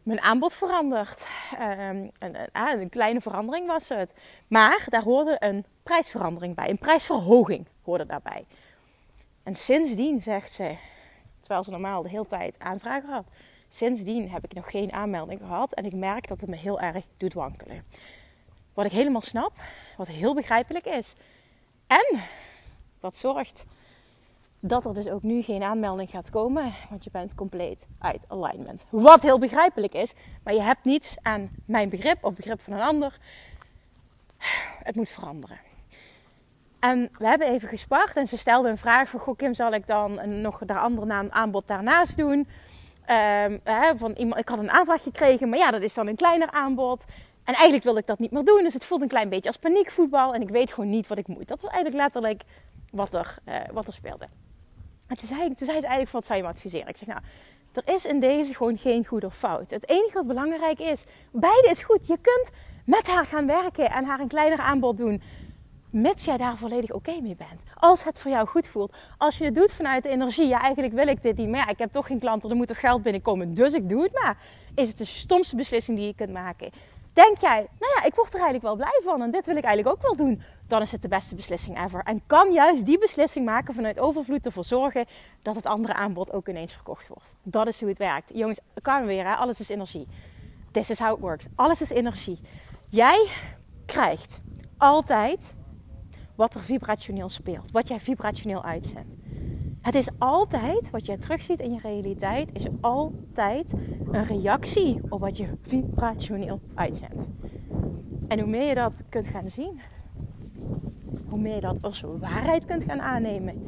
mijn 0.02 0.20
aanbod 0.20 0.54
veranderd. 0.54 1.26
Een, 1.58 2.12
een, 2.18 2.36
ah, 2.52 2.80
een, 2.80 2.90
kleine 2.90 3.20
verandering 3.20 3.66
was 3.66 3.88
het. 3.88 4.14
Maar 4.48 4.86
daar 4.88 5.02
hoorde 5.02 5.36
een 5.38 5.64
prijsverandering 5.82 6.54
bij, 6.54 6.70
een 6.70 6.78
prijsverhoging 6.78 7.66
hoorde 7.82 8.06
daarbij. 8.06 8.44
En 9.42 9.54
sindsdien 9.54 10.20
zegt 10.20 10.52
ze, 10.52 10.76
terwijl 11.40 11.64
ze 11.64 11.70
normaal 11.70 12.02
de 12.02 12.08
hele 12.08 12.26
tijd 12.26 12.58
aanvragen 12.58 13.08
had, 13.08 13.30
sindsdien 13.74 14.30
heb 14.30 14.44
ik 14.44 14.54
nog 14.54 14.70
geen 14.70 14.92
aanmelding 14.92 15.40
gehad 15.40 15.72
en 15.72 15.84
ik 15.84 15.94
merk 15.94 16.28
dat 16.28 16.40
het 16.40 16.50
me 16.50 16.56
heel 16.56 16.80
erg 16.80 17.04
doet 17.16 17.34
wankelen. 17.34 17.84
Wat 18.74 18.84
ik 18.84 18.92
helemaal 18.92 19.22
snap, 19.22 19.52
wat 19.96 20.08
heel 20.08 20.34
begrijpelijk 20.34 20.84
is. 20.84 21.14
En 21.86 22.20
wat 23.00 23.16
zorgt 23.16 23.64
dat 24.60 24.86
er 24.86 24.94
dus 24.94 25.08
ook 25.08 25.22
nu 25.22 25.42
geen 25.42 25.62
aanmelding 25.62 26.10
gaat 26.10 26.30
komen, 26.30 26.74
want 26.90 27.04
je 27.04 27.10
bent 27.10 27.34
compleet 27.34 27.86
uit 27.98 28.24
alignment. 28.28 28.86
Wat 28.90 29.22
heel 29.22 29.38
begrijpelijk 29.38 29.92
is, 29.92 30.14
maar 30.42 30.54
je 30.54 30.62
hebt 30.62 30.84
niets 30.84 31.16
aan 31.22 31.50
mijn 31.64 31.88
begrip 31.88 32.24
of 32.24 32.34
begrip 32.34 32.60
van 32.60 32.72
een 32.72 32.80
ander. 32.80 33.18
Het 34.82 34.96
moet 34.96 35.08
veranderen. 35.08 35.58
En 36.80 37.10
we 37.18 37.26
hebben 37.26 37.48
even 37.48 37.68
gespart 37.68 38.16
en 38.16 38.26
ze 38.26 38.36
stelde 38.36 38.68
een 38.68 38.78
vraag 38.78 39.08
van... 39.08 39.20
Goh 39.20 39.36
Kim, 39.36 39.54
zal 39.54 39.72
ik 39.72 39.86
dan 39.86 40.40
nog 40.40 40.58
de 40.58 40.74
andere 40.74 41.30
aanbod 41.30 41.66
daarnaast 41.66 42.16
doen? 42.16 42.46
Hè, 43.06 43.96
van 43.96 44.16
ik 44.16 44.48
had 44.48 44.58
een 44.58 44.70
aanvraag 44.70 45.02
gekregen, 45.02 45.48
maar 45.48 45.58
ja, 45.58 45.70
dat 45.70 45.82
is 45.82 45.94
dan 45.94 46.06
een 46.06 46.16
kleiner 46.16 46.50
aanbod. 46.50 47.04
En 47.44 47.54
eigenlijk 47.54 47.84
wilde 47.84 48.00
ik 48.00 48.06
dat 48.06 48.18
niet 48.18 48.30
meer 48.30 48.44
doen, 48.44 48.62
dus 48.62 48.74
het 48.74 48.84
voelt 48.84 49.02
een 49.02 49.08
klein 49.08 49.28
beetje 49.28 49.48
als 49.48 49.58
paniekvoetbal. 49.58 50.34
En 50.34 50.42
ik 50.42 50.48
weet 50.48 50.72
gewoon 50.72 50.90
niet 50.90 51.06
wat 51.06 51.18
ik 51.18 51.26
moet. 51.26 51.48
Dat 51.48 51.60
was 51.60 51.70
eigenlijk 51.70 52.02
letterlijk 52.02 52.42
wat 52.90 53.14
er, 53.14 53.36
uh, 53.48 53.56
wat 53.72 53.86
er 53.86 53.92
speelde. 53.92 54.28
En 55.08 55.16
toen 55.16 55.28
zei, 55.28 55.40
zei 55.40 55.56
ze 55.56 55.66
eigenlijk, 55.66 56.10
wat 56.10 56.24
zou 56.24 56.38
je 56.38 56.44
me 56.44 56.50
adviseren? 56.50 56.88
Ik 56.88 56.96
zeg, 56.96 57.08
nou, 57.08 57.20
er 57.72 57.94
is 57.94 58.04
in 58.04 58.20
deze 58.20 58.54
gewoon 58.54 58.78
geen 58.78 59.06
goed 59.06 59.24
of 59.24 59.36
fout. 59.36 59.70
Het 59.70 59.88
enige 59.88 60.14
wat 60.14 60.26
belangrijk 60.26 60.78
is, 60.78 61.04
beide 61.32 61.68
is 61.70 61.82
goed. 61.82 62.06
Je 62.06 62.18
kunt 62.20 62.50
met 62.84 63.06
haar 63.06 63.26
gaan 63.26 63.46
werken 63.46 63.90
en 63.90 64.04
haar 64.04 64.20
een 64.20 64.28
kleiner 64.28 64.58
aanbod 64.58 64.96
doen. 64.96 65.22
Mits 65.94 66.24
jij 66.24 66.36
daar 66.36 66.56
volledig 66.56 66.90
oké 66.90 67.20
mee 67.20 67.36
bent. 67.36 67.62
Als 67.74 68.04
het 68.04 68.18
voor 68.18 68.30
jou 68.30 68.46
goed 68.46 68.66
voelt. 68.66 68.96
Als 69.18 69.38
je 69.38 69.44
het 69.44 69.54
doet 69.54 69.72
vanuit 69.72 70.02
de 70.02 70.08
energie. 70.08 70.46
Ja, 70.46 70.60
eigenlijk 70.60 70.94
wil 70.94 71.06
ik 71.06 71.22
dit 71.22 71.36
niet. 71.36 71.48
Maar 71.48 71.58
ja, 71.58 71.68
ik 71.68 71.78
heb 71.78 71.92
toch 71.92 72.06
geen 72.06 72.18
klanten. 72.18 72.50
Er 72.50 72.56
moet 72.56 72.70
er 72.70 72.76
geld 72.76 73.02
binnenkomen. 73.02 73.54
Dus 73.54 73.72
ik 73.72 73.88
doe 73.88 74.02
het 74.02 74.12
maar. 74.12 74.36
Is 74.74 74.88
het 74.88 74.98
de 74.98 75.04
stomste 75.04 75.56
beslissing 75.56 75.96
die 75.96 76.06
je 76.06 76.14
kunt 76.14 76.32
maken. 76.32 76.70
Denk 77.12 77.38
jij, 77.38 77.68
nou 77.78 77.92
ja, 77.96 78.04
ik 78.04 78.14
word 78.14 78.28
er 78.28 78.34
eigenlijk 78.34 78.62
wel 78.62 78.76
blij 78.76 79.00
van. 79.04 79.22
En 79.22 79.30
dit 79.30 79.46
wil 79.46 79.56
ik 79.56 79.64
eigenlijk 79.64 79.96
ook 79.96 80.02
wel 80.02 80.16
doen. 80.26 80.42
Dan 80.66 80.82
is 80.82 80.92
het 80.92 81.02
de 81.02 81.08
beste 81.08 81.34
beslissing 81.34 81.84
ever. 81.84 82.02
En 82.02 82.22
kan 82.26 82.52
juist 82.52 82.86
die 82.86 82.98
beslissing 82.98 83.44
maken 83.44 83.74
vanuit 83.74 83.98
overvloed 83.98 84.46
ervoor 84.46 84.64
zorgen 84.64 85.06
dat 85.42 85.54
het 85.54 85.66
andere 85.66 85.94
aanbod 85.94 86.32
ook 86.32 86.48
ineens 86.48 86.72
verkocht 86.72 87.08
wordt. 87.08 87.34
Dat 87.42 87.66
is 87.66 87.80
hoe 87.80 87.88
het 87.88 87.98
werkt. 87.98 88.30
Jongens, 88.34 88.60
kan 88.82 89.00
we 89.00 89.06
weer, 89.06 89.24
hè? 89.26 89.34
alles 89.34 89.60
is 89.60 89.68
energie. 89.68 90.06
This 90.70 90.90
is 90.90 90.98
how 90.98 91.14
it 91.16 91.20
works. 91.20 91.46
Alles 91.54 91.80
is 91.80 91.90
energie. 91.90 92.40
Jij 92.88 93.28
krijgt 93.86 94.40
altijd 94.78 95.54
wat 96.34 96.54
er 96.54 96.62
vibrationeel 96.62 97.28
speelt. 97.28 97.70
Wat 97.70 97.88
jij 97.88 98.00
vibrationeel 98.00 98.64
uitzendt. 98.64 99.14
Het 99.80 99.94
is 99.94 100.08
altijd, 100.18 100.90
wat 100.90 101.06
jij 101.06 101.16
terugziet 101.16 101.60
in 101.60 101.72
je 101.72 101.78
realiteit, 101.82 102.50
is 102.52 102.66
altijd 102.80 103.72
een 104.12 104.24
reactie 104.24 105.00
op 105.08 105.20
wat 105.20 105.36
je 105.36 105.46
vibrationeel 105.62 106.60
uitzendt. 106.74 107.28
En 108.28 108.40
hoe 108.40 108.48
meer 108.48 108.68
je 108.68 108.74
dat 108.74 109.04
kunt 109.08 109.28
gaan 109.28 109.48
zien, 109.48 109.80
hoe 111.28 111.38
meer 111.38 111.54
je 111.54 111.60
dat 111.60 111.82
als 111.82 112.04
waarheid 112.20 112.64
kunt 112.64 112.84
gaan 112.84 113.00
aannemen, 113.00 113.62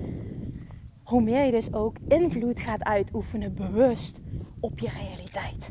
hoe 1.02 1.22
meer 1.22 1.44
je 1.44 1.50
dus 1.50 1.72
ook 1.72 1.96
invloed 2.08 2.60
gaat 2.60 2.84
uitoefenen 2.84 3.54
bewust 3.54 4.20
op 4.60 4.78
je 4.78 4.88
realiteit. 4.88 5.70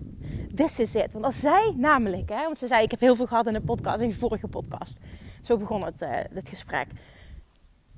This 0.56 0.80
is 0.80 0.96
it. 0.96 1.14
Want 1.14 1.26
als 1.26 1.40
zij 1.40 1.74
namelijk, 1.78 2.30
hè, 2.30 2.44
want 2.44 2.58
ze 2.58 2.68
zei: 2.68 2.84
Ik 2.84 2.92
heb 2.92 3.00
heel 3.00 3.16
veel 3.16 3.28
gehad 3.28 3.48
in 3.48 3.54
de 3.54 3.62
podcast, 3.62 4.00
in 4.00 4.10
de 4.10 4.16
vorige 4.16 4.48
podcast. 4.48 5.00
Zo 5.46 5.58
begon 5.58 5.84
het, 5.86 6.06
het 6.34 6.50
gesprek. 6.50 6.88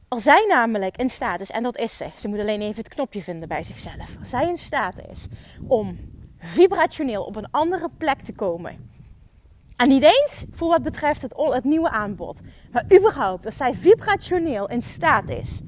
Als 0.07 0.23
zij 0.23 0.45
namelijk 0.47 0.97
in 0.97 1.09
staat 1.09 1.39
is, 1.39 1.51
en 1.51 1.63
dat 1.63 1.77
is 1.77 1.97
ze, 1.97 2.09
ze 2.15 2.27
moet 2.27 2.39
alleen 2.39 2.61
even 2.61 2.75
het 2.75 2.87
knopje 2.93 3.23
vinden 3.23 3.47
bij 3.47 3.63
zichzelf. 3.63 4.17
Als 4.19 4.29
zij 4.29 4.47
in 4.47 4.57
staat 4.57 4.95
is 5.09 5.27
om 5.67 5.97
vibrationeel 6.37 7.23
op 7.23 7.35
een 7.35 7.51
andere 7.51 7.89
plek 7.97 8.21
te 8.21 8.33
komen. 8.33 8.91
En 9.75 9.87
niet 9.87 10.03
eens 10.03 10.45
voor 10.51 10.67
wat 10.67 10.83
betreft 10.83 11.21
het, 11.21 11.33
het 11.35 11.63
nieuwe 11.63 11.89
aanbod, 11.89 12.41
maar 12.71 12.85
überhaupt 12.97 13.45
als 13.45 13.57
zij 13.57 13.75
vibrationeel 13.75 14.69
in 14.69 14.81
staat 14.81 15.29
is 15.29 15.59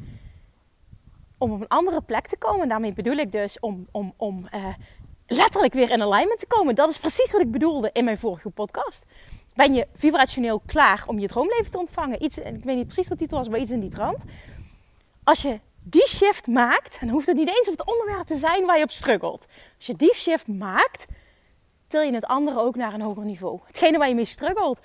om 1.37 1.51
op 1.51 1.61
een 1.61 1.67
andere 1.67 2.01
plek 2.01 2.27
te 2.27 2.37
komen. 2.37 2.67
Daarmee 2.67 2.93
bedoel 2.93 3.17
ik 3.17 3.31
dus 3.31 3.59
om, 3.59 3.87
om, 3.91 4.13
om 4.17 4.47
uh, 4.55 4.67
letterlijk 5.27 5.73
weer 5.73 5.91
in 5.91 6.01
alignment 6.01 6.39
te 6.39 6.47
komen. 6.47 6.75
Dat 6.75 6.89
is 6.89 6.97
precies 6.97 7.31
wat 7.31 7.41
ik 7.41 7.51
bedoelde 7.51 7.89
in 7.91 8.03
mijn 8.03 8.17
vorige 8.17 8.49
podcast 8.49 9.05
ben 9.59 9.73
je 9.73 9.87
vibrationeel 9.95 10.61
klaar 10.65 11.03
om 11.07 11.19
je 11.19 11.27
droomleven 11.27 11.71
te 11.71 11.77
ontvangen. 11.77 12.23
Iets, 12.23 12.37
ik 12.37 12.63
weet 12.63 12.75
niet 12.75 12.85
precies 12.85 13.07
wat 13.07 13.17
titel 13.17 13.37
was, 13.37 13.49
maar 13.49 13.59
iets 13.59 13.71
in 13.71 13.79
die 13.79 13.89
trant. 13.89 14.23
Als 15.23 15.41
je 15.41 15.59
die 15.83 16.07
shift 16.07 16.47
maakt, 16.47 16.99
dan 16.99 17.09
hoeft 17.09 17.27
het 17.27 17.35
niet 17.35 17.47
eens 17.47 17.67
op 17.67 17.77
het 17.77 17.87
onderwerp 17.87 18.25
te 18.25 18.35
zijn 18.35 18.65
waar 18.65 18.77
je 18.77 18.83
op 18.83 18.91
struggelt. 18.91 19.45
Als 19.77 19.85
je 19.85 19.95
die 19.95 20.13
shift 20.13 20.47
maakt, 20.47 21.05
til 21.87 22.01
je 22.01 22.13
het 22.13 22.25
andere 22.25 22.59
ook 22.59 22.75
naar 22.75 22.93
een 22.93 23.01
hoger 23.01 23.25
niveau. 23.25 23.59
Hetgene 23.65 23.97
waar 23.97 24.07
je 24.07 24.15
mee 24.15 24.25
struggelt, 24.25 24.79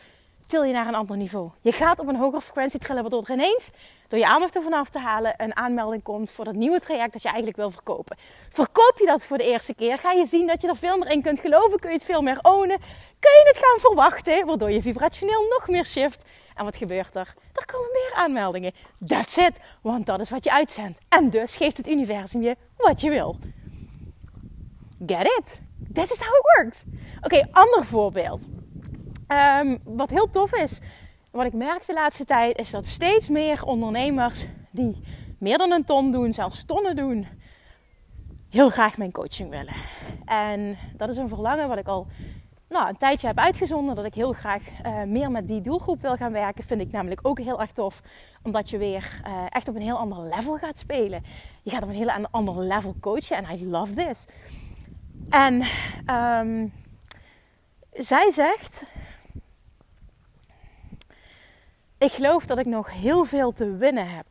til 0.47 0.65
je 0.65 0.73
naar 0.73 0.87
een 0.87 0.95
ander 0.95 1.17
niveau. 1.17 1.51
Je 1.61 1.73
gaat 1.73 1.99
op 1.99 2.09
een 2.09 2.17
hogere 2.17 2.41
frequentie 2.41 2.81
trillen, 2.81 3.03
waardoor 3.03 3.23
er 3.25 3.33
ineens, 3.33 3.71
door 4.09 4.19
je 4.19 4.27
aandacht 4.27 4.55
ervan 4.55 4.73
af 4.73 4.89
te 4.91 4.99
halen, 4.99 5.35
een 5.37 5.57
aanmelding 5.57 6.03
komt 6.03 6.31
voor 6.31 6.45
dat 6.45 6.55
nieuwe 6.55 6.81
traject 6.81 7.13
dat 7.13 7.23
je 7.23 7.29
eigenlijk 7.29 7.57
wil 7.57 7.71
verkopen. 7.71 8.17
Verkoop 8.51 8.95
je 8.99 9.07
dat 9.07 9.25
voor 9.25 9.39
de 9.39 9.45
eerste 9.45 9.75
keer, 9.75 9.99
ga 9.99 10.13
je 10.13 10.27
zien 10.27 10.47
dat 10.47 10.61
je 10.61 10.69
er 10.69 10.77
veel 10.77 10.99
meer 10.99 11.11
in 11.11 11.23
kunt 11.23 11.39
geloven, 11.39 11.79
kun 11.79 11.91
je 11.91 11.97
het 11.97 12.05
veel 12.05 12.23
meer 12.23 12.39
ownen, 12.43 12.79
kun 13.19 13.33
je 13.33 13.45
het 13.47 13.59
gaan 13.59 13.79
verwachten, 13.79 14.47
waardoor 14.47 14.71
je 14.71 14.83
vibrationeel 14.83 15.43
nog 15.49 15.69
meer 15.69 15.85
shift. 15.85 16.25
En 16.55 16.65
wat 16.65 16.77
gebeurt 16.77 17.15
er? 17.17 17.35
Er 17.53 17.67
komen 17.67 17.89
meer 17.93 18.13
aanmeldingen. 18.15 18.73
That's 19.07 19.37
it, 19.37 19.59
want 19.83 20.07
dat 20.07 20.21
is 20.21 20.31
wat 20.31 20.45
je 20.45 20.53
uitzendt. 20.53 20.99
En 21.09 21.31
dus 21.31 21.57
geeft 21.57 21.77
het 21.77 21.89
universum 21.89 22.43
je 22.43 22.57
wat 22.77 23.01
je 23.01 23.11
wil. 23.11 23.37
Get 25.07 25.23
it? 25.39 25.61
This 25.93 26.11
is 26.11 26.19
how 26.19 26.35
it 26.35 26.57
works. 26.57 26.85
Oké, 27.21 27.49
ander 27.53 27.85
voorbeeld. 27.85 28.47
Um, 29.29 29.79
wat 29.85 30.11
heel 30.11 30.31
tof 30.31 30.55
is, 30.55 30.81
wat 31.31 31.47
ik 31.47 31.53
merk 31.53 31.87
de 31.87 31.93
laatste 31.93 32.25
tijd, 32.25 32.59
is 32.59 32.71
dat 32.71 32.87
steeds 32.87 33.29
meer 33.29 33.65
ondernemers 33.65 34.47
die 34.71 35.03
meer 35.39 35.59
dan 35.59 35.73
een 35.73 35.85
ton 35.85 36.13
doen, 36.13 36.33
zelfs 36.33 36.65
tonnen 36.65 36.97
doen, 36.97 37.27
heel 38.51 38.71
graag 38.71 38.97
mijn 38.97 39.13
coaching 39.13 39.51
willen. 39.51 39.75
En 40.25 40.77
dat 40.97 41.09
is 41.09 41.17
een 41.17 41.29
verlangen 41.29 41.69
wat 41.69 41.79
ik 41.79 41.87
al 41.87 42.07
nou, 42.69 42.89
een 42.89 42.97
tijdje 42.97 43.27
heb 43.27 43.39
uitgezonden. 43.39 43.95
Dat 43.95 44.05
ik 44.05 44.15
heel 44.15 44.33
graag 44.33 44.63
uh, 44.87 45.03
meer 45.03 45.31
met 45.31 45.47
die 45.47 45.61
doelgroep 45.61 46.01
wil 46.01 46.17
gaan 46.17 46.33
werken. 46.33 46.65
Vind 46.65 46.81
ik 46.81 46.91
namelijk 46.91 47.21
ook 47.23 47.39
heel 47.39 47.61
erg 47.61 47.73
tof. 47.73 48.01
Omdat 48.43 48.71
je 48.71 48.79
weer 48.79 49.21
uh, 49.27 49.45
echt 49.49 49.69
op 49.69 49.75
een 49.75 49.83
heel 49.83 49.99
ander 49.99 50.29
level 50.29 50.57
gaat 50.57 50.79
spelen. 50.79 51.25
Je 51.63 51.71
gaat 51.71 51.83
op 51.83 51.89
een 51.89 51.95
heel 51.95 52.29
ander 52.31 52.59
level 52.59 52.95
coachen. 53.01 53.37
En 53.37 53.59
I 53.59 53.67
love 53.67 53.95
this. 53.95 54.27
En 55.31 55.63
um, 56.15 56.73
zij 57.93 58.31
zegt 58.31 58.85
ik 61.99 62.13
geloof 62.13 62.47
dat 62.47 62.59
ik 62.59 62.67
nog 62.67 62.91
heel 62.91 63.25
veel 63.25 63.53
te 63.53 63.77
winnen 63.77 64.09
heb. 64.09 64.27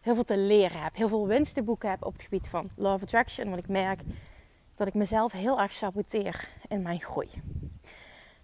Heel 0.00 0.14
veel 0.14 0.24
te 0.24 0.36
leren 0.36 0.82
heb. 0.82 0.96
Heel 0.96 1.08
veel 1.08 1.26
winst 1.26 1.54
te 1.54 1.62
boeken 1.62 1.90
heb 1.90 2.04
op 2.04 2.12
het 2.12 2.22
gebied 2.22 2.48
van 2.48 2.70
Law 2.76 2.94
of 2.94 3.02
Attraction. 3.02 3.48
Want 3.48 3.58
ik 3.58 3.68
merk 3.68 4.00
dat 4.74 4.86
ik 4.86 4.94
mezelf 4.94 5.32
heel 5.32 5.60
erg 5.60 5.72
saboteer 5.72 6.48
in 6.68 6.82
mijn 6.82 7.00
groei. 7.00 7.30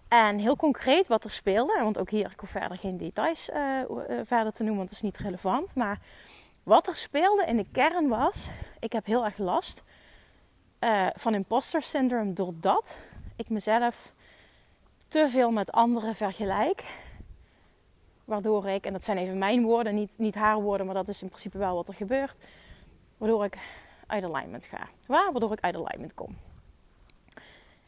En 0.09 0.39
heel 0.39 0.57
concreet 0.57 1.09
wat 1.09 1.25
er 1.25 1.31
speelde. 1.31 1.81
Want 1.83 1.99
ook 1.99 2.11
hier, 2.11 2.31
ik 2.31 2.41
hoef 2.41 2.51
verder 2.51 2.79
geen 2.79 2.97
details 2.97 3.49
uh, 3.49 3.81
verder 4.25 4.53
te 4.53 4.63
noemen. 4.63 4.77
Want 4.77 4.89
dat 4.89 4.97
is 4.97 5.03
niet 5.03 5.19
relevant. 5.19 5.75
Maar 5.75 6.01
wat 6.63 6.87
er 6.87 6.97
speelde 6.97 7.45
in 7.45 7.57
de 7.57 7.67
kern 7.73 8.09
was... 8.09 8.49
Ik 8.79 8.93
heb 8.93 9.07
heel 9.07 9.25
erg 9.25 9.39
last 9.39 9.83
uh, 10.81 11.07
van 11.15 11.35
imposter 11.35 11.83
syndrome. 11.83 12.33
Doordat 12.33 12.97
ik 13.37 13.49
mezelf 13.49 14.11
te 15.09 15.29
veel 15.29 15.51
met 15.51 15.73
anderen 15.73 16.15
vergelijk 16.15 16.85
Waardoor 18.31 18.69
ik, 18.69 18.87
en 18.87 18.93
dat 18.93 19.05
zijn 19.05 19.19
even 19.19 19.39
mijn 19.39 19.63
woorden, 19.63 19.95
niet, 19.95 20.15
niet 20.19 20.35
haar 20.35 20.61
woorden, 20.61 20.87
maar 20.87 20.95
dat 20.95 21.09
is 21.09 21.23
in 21.23 21.29
principe 21.29 21.59
wel 21.59 21.75
wat 21.75 21.89
er 21.89 21.95
gebeurt. 21.95 22.37
Waardoor 23.19 23.45
ik 23.45 23.59
uit 24.07 24.25
alignment 24.25 24.67
ga. 24.67 24.89
Waardoor 25.07 25.53
ik 25.53 25.61
uit 25.61 25.75
alignment 25.75 26.15
kom. 26.15 26.37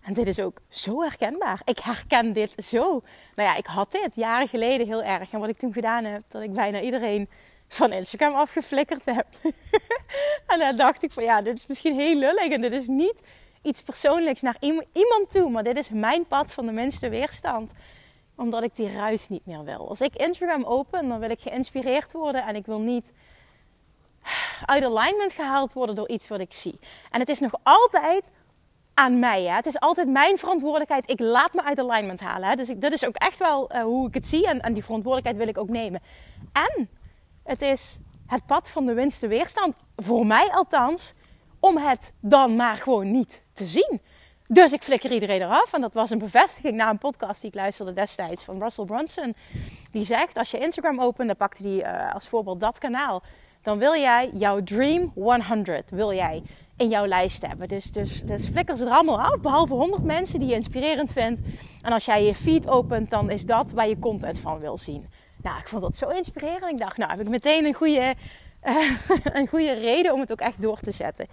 En 0.03 0.13
dit 0.15 0.27
is 0.27 0.41
ook 0.41 0.61
zo 0.69 1.03
herkenbaar. 1.03 1.61
Ik 1.65 1.79
herken 1.79 2.33
dit 2.33 2.65
zo. 2.65 3.03
Nou 3.35 3.49
ja, 3.49 3.57
ik 3.57 3.67
had 3.67 3.93
dit 3.93 4.15
jaren 4.15 4.49
geleden 4.49 4.87
heel 4.87 5.03
erg. 5.03 5.33
En 5.33 5.41
wat 5.41 5.49
ik 5.49 5.59
toen 5.59 5.73
gedaan 5.73 6.05
heb, 6.05 6.23
dat 6.29 6.43
ik 6.43 6.53
bijna 6.53 6.81
iedereen 6.81 7.29
van 7.69 7.93
Instagram 7.93 8.35
afgeflikkerd 8.35 9.05
heb. 9.05 9.27
en 10.53 10.59
dan 10.59 10.77
dacht 10.77 11.03
ik 11.03 11.13
van 11.13 11.23
ja, 11.23 11.43
dit 11.43 11.57
is 11.57 11.67
misschien 11.67 11.95
heel 11.95 12.17
lullig. 12.17 12.53
En 12.53 12.61
dit 12.61 12.73
is 12.73 12.87
niet 12.87 13.21
iets 13.63 13.83
persoonlijks 13.83 14.41
naar 14.41 14.57
iemand 14.93 15.31
toe. 15.31 15.51
Maar 15.51 15.65
dit 15.65 15.77
is 15.77 15.91
mijn 15.91 16.27
pad 16.27 16.53
van 16.53 16.67
de 16.67 16.73
minste 16.73 17.09
weerstand 17.09 17.73
omdat 18.43 18.63
ik 18.63 18.77
die 18.77 18.93
ruis 18.93 19.29
niet 19.29 19.47
meer 19.47 19.65
wil. 19.65 19.89
Als 19.89 20.01
ik 20.01 20.17
Instagram 20.17 20.65
open, 20.65 21.09
dan 21.09 21.19
wil 21.19 21.31
ik 21.31 21.41
geïnspireerd 21.41 22.13
worden 22.13 22.47
en 22.47 22.57
ik 22.57 22.67
wil 22.67 22.81
niet 22.81 23.13
uit 24.67 24.85
alignment 24.85 25.33
gehaald 25.33 25.73
worden 25.73 25.95
door 25.95 26.09
iets 26.09 26.29
wat 26.29 26.41
ik 26.41 26.53
zie. 26.53 26.79
En 27.11 27.21
het 27.21 27.29
is 27.29 27.39
nog 27.39 27.53
altijd 27.63 28.31
aan 28.95 29.19
mij. 29.19 29.43
Hè? 29.43 29.55
Het 29.55 29.67
is 29.67 29.81
altijd 29.81 30.09
mijn 30.09 30.39
verantwoordelijkheid. 30.39 31.11
Ik 31.11 31.21
laat 31.21 31.55
me 31.55 31.63
uit 31.65 31.79
alignment 31.79 32.21
halen. 32.21 32.49
Hè? 32.49 32.55
Dus 32.55 32.69
ik, 32.69 32.81
dat 32.81 32.93
is 32.93 33.07
ook 33.07 33.15
echt 33.15 33.39
wel 33.39 33.75
uh, 33.75 33.83
hoe 33.83 34.09
ik 34.09 34.15
het 34.15 34.27
zie. 34.27 34.47
En, 34.47 34.61
en 34.61 34.73
die 34.73 34.85
verantwoordelijkheid 34.85 35.37
wil 35.45 35.55
ik 35.55 35.59
ook 35.59 35.69
nemen. 35.69 36.01
En 36.53 36.89
het 37.45 37.63
is 37.63 37.99
het 38.27 38.47
pad 38.47 38.71
van 38.71 38.87
de 38.87 38.95
winste 38.95 39.29
weerstand. 39.29 39.75
Voor 39.97 40.27
mij 40.27 40.51
althans. 40.53 41.13
Om 41.61 41.77
het 41.77 42.13
dan 42.21 42.57
maar 42.57 42.77
gewoon 42.77 43.11
niet 43.11 43.43
te 43.53 43.67
zien. 43.67 44.01
Dus 44.53 44.73
ik 44.73 44.83
flikker 44.83 45.13
iedereen 45.13 45.43
eraf. 45.43 45.73
En 45.73 45.81
dat 45.81 45.93
was 45.93 46.11
een 46.11 46.19
bevestiging 46.19 46.75
na 46.77 46.91
een 46.91 46.99
podcast 46.99 47.41
die 47.41 47.51
ik 47.51 47.57
luisterde 47.57 47.93
destijds 47.93 48.45
van 48.45 48.63
Russell 48.63 48.85
Brunson. 48.85 49.35
Die 49.91 50.05
zegt, 50.05 50.37
als 50.37 50.51
je 50.51 50.59
Instagram 50.59 51.01
opent, 51.01 51.27
dan 51.27 51.37
pakte 51.37 51.69
hij 51.69 52.07
uh, 52.07 52.15
als 52.15 52.29
voorbeeld 52.29 52.61
dat 52.61 52.79
kanaal. 52.79 53.23
Dan 53.63 53.79
wil 53.79 53.95
jij 53.95 54.31
jouw 54.33 54.63
Dream 54.63 55.13
100 55.15 55.91
wil 55.91 56.13
jij 56.13 56.43
in 56.77 56.89
jouw 56.89 57.07
lijst 57.07 57.47
hebben. 57.47 57.69
Dus, 57.69 57.93
dus, 57.93 58.23
dus 58.25 58.49
flikker 58.49 58.77
ze 58.77 58.85
er 58.85 58.91
allemaal 58.91 59.21
af, 59.21 59.41
behalve 59.41 59.75
100 59.75 60.03
mensen 60.03 60.39
die 60.39 60.49
je 60.49 60.55
inspirerend 60.55 61.13
vindt. 61.13 61.41
En 61.83 61.93
als 61.93 62.05
jij 62.05 62.25
je 62.25 62.35
feed 62.35 62.69
opent, 62.69 63.11
dan 63.11 63.31
is 63.31 63.47
dat 63.47 63.73
waar 63.73 63.89
je 63.89 63.99
content 63.99 64.39
van 64.39 64.59
wil 64.59 64.79
zien. 64.79 65.07
Nou, 65.43 65.59
ik 65.59 65.69
vond 65.69 65.83
dat 65.83 65.97
zo 65.97 66.09
inspirerend. 66.09 66.71
Ik 66.71 66.79
dacht, 66.79 66.97
nou 66.97 67.11
heb 67.11 67.21
ik 67.21 67.29
meteen 67.29 67.65
een 67.65 67.75
goede 67.75 68.15
een 69.39 69.49
goede 69.49 69.73
reden 69.73 70.13
om 70.13 70.21
het 70.21 70.33
ook 70.33 70.41
echt 70.41 70.63
door 70.63 70.81
te 70.81 70.91
zetten. 70.91 71.27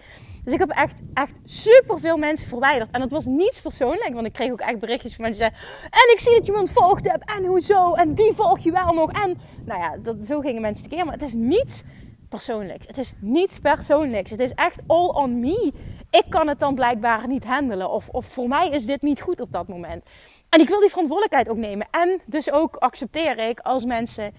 Dus 0.43 0.53
ik 0.53 0.59
heb 0.59 0.69
echt, 0.69 0.99
echt 1.13 1.39
super 1.45 1.99
veel 1.99 2.17
mensen 2.17 2.47
verwijderd. 2.47 2.91
En 2.91 2.99
dat 2.99 3.11
was 3.11 3.25
niets 3.25 3.61
persoonlijk, 3.61 4.13
want 4.13 4.25
ik 4.25 4.33
kreeg 4.33 4.51
ook 4.51 4.59
echt 4.59 4.79
berichtjes 4.79 5.15
van 5.15 5.23
mensen 5.23 5.49
die 5.49 5.59
En 5.83 6.13
ik 6.13 6.19
zie 6.19 6.37
dat 6.37 6.45
je 6.45 6.51
me 6.51 6.59
ontvolgd 6.59 7.11
hebt, 7.11 7.31
en 7.37 7.45
hoezo, 7.45 7.93
en 7.93 8.13
die 8.13 8.33
volg 8.33 8.59
je 8.59 8.71
wel 8.71 8.93
nog. 8.93 9.11
En 9.11 9.37
nou 9.65 9.79
ja, 9.79 9.97
dat, 9.97 10.25
zo 10.25 10.39
gingen 10.39 10.61
mensen 10.61 10.89
keer. 10.89 11.05
Maar 11.05 11.13
het 11.13 11.23
is 11.23 11.33
niets 11.33 11.83
persoonlijks. 12.29 12.87
Het 12.87 12.97
is 12.97 13.13
niets 13.19 13.59
persoonlijks. 13.59 14.31
Het 14.31 14.39
is 14.39 14.53
echt 14.53 14.79
all 14.87 15.07
on 15.07 15.39
me. 15.39 15.73
Ik 16.09 16.25
kan 16.29 16.47
het 16.47 16.59
dan 16.59 16.75
blijkbaar 16.75 17.27
niet 17.27 17.45
handelen. 17.45 17.89
Of, 17.89 18.09
of 18.09 18.25
voor 18.25 18.47
mij 18.47 18.69
is 18.69 18.85
dit 18.85 19.01
niet 19.01 19.21
goed 19.21 19.41
op 19.41 19.51
dat 19.51 19.67
moment. 19.67 20.03
En 20.49 20.59
ik 20.59 20.67
wil 20.67 20.79
die 20.79 20.89
verantwoordelijkheid 20.89 21.49
ook 21.49 21.57
nemen. 21.57 21.87
En 21.91 22.21
dus 22.25 22.51
ook 22.51 22.75
accepteer 22.75 23.37
ik 23.49 23.59
als 23.59 23.85
mensen 23.85 24.33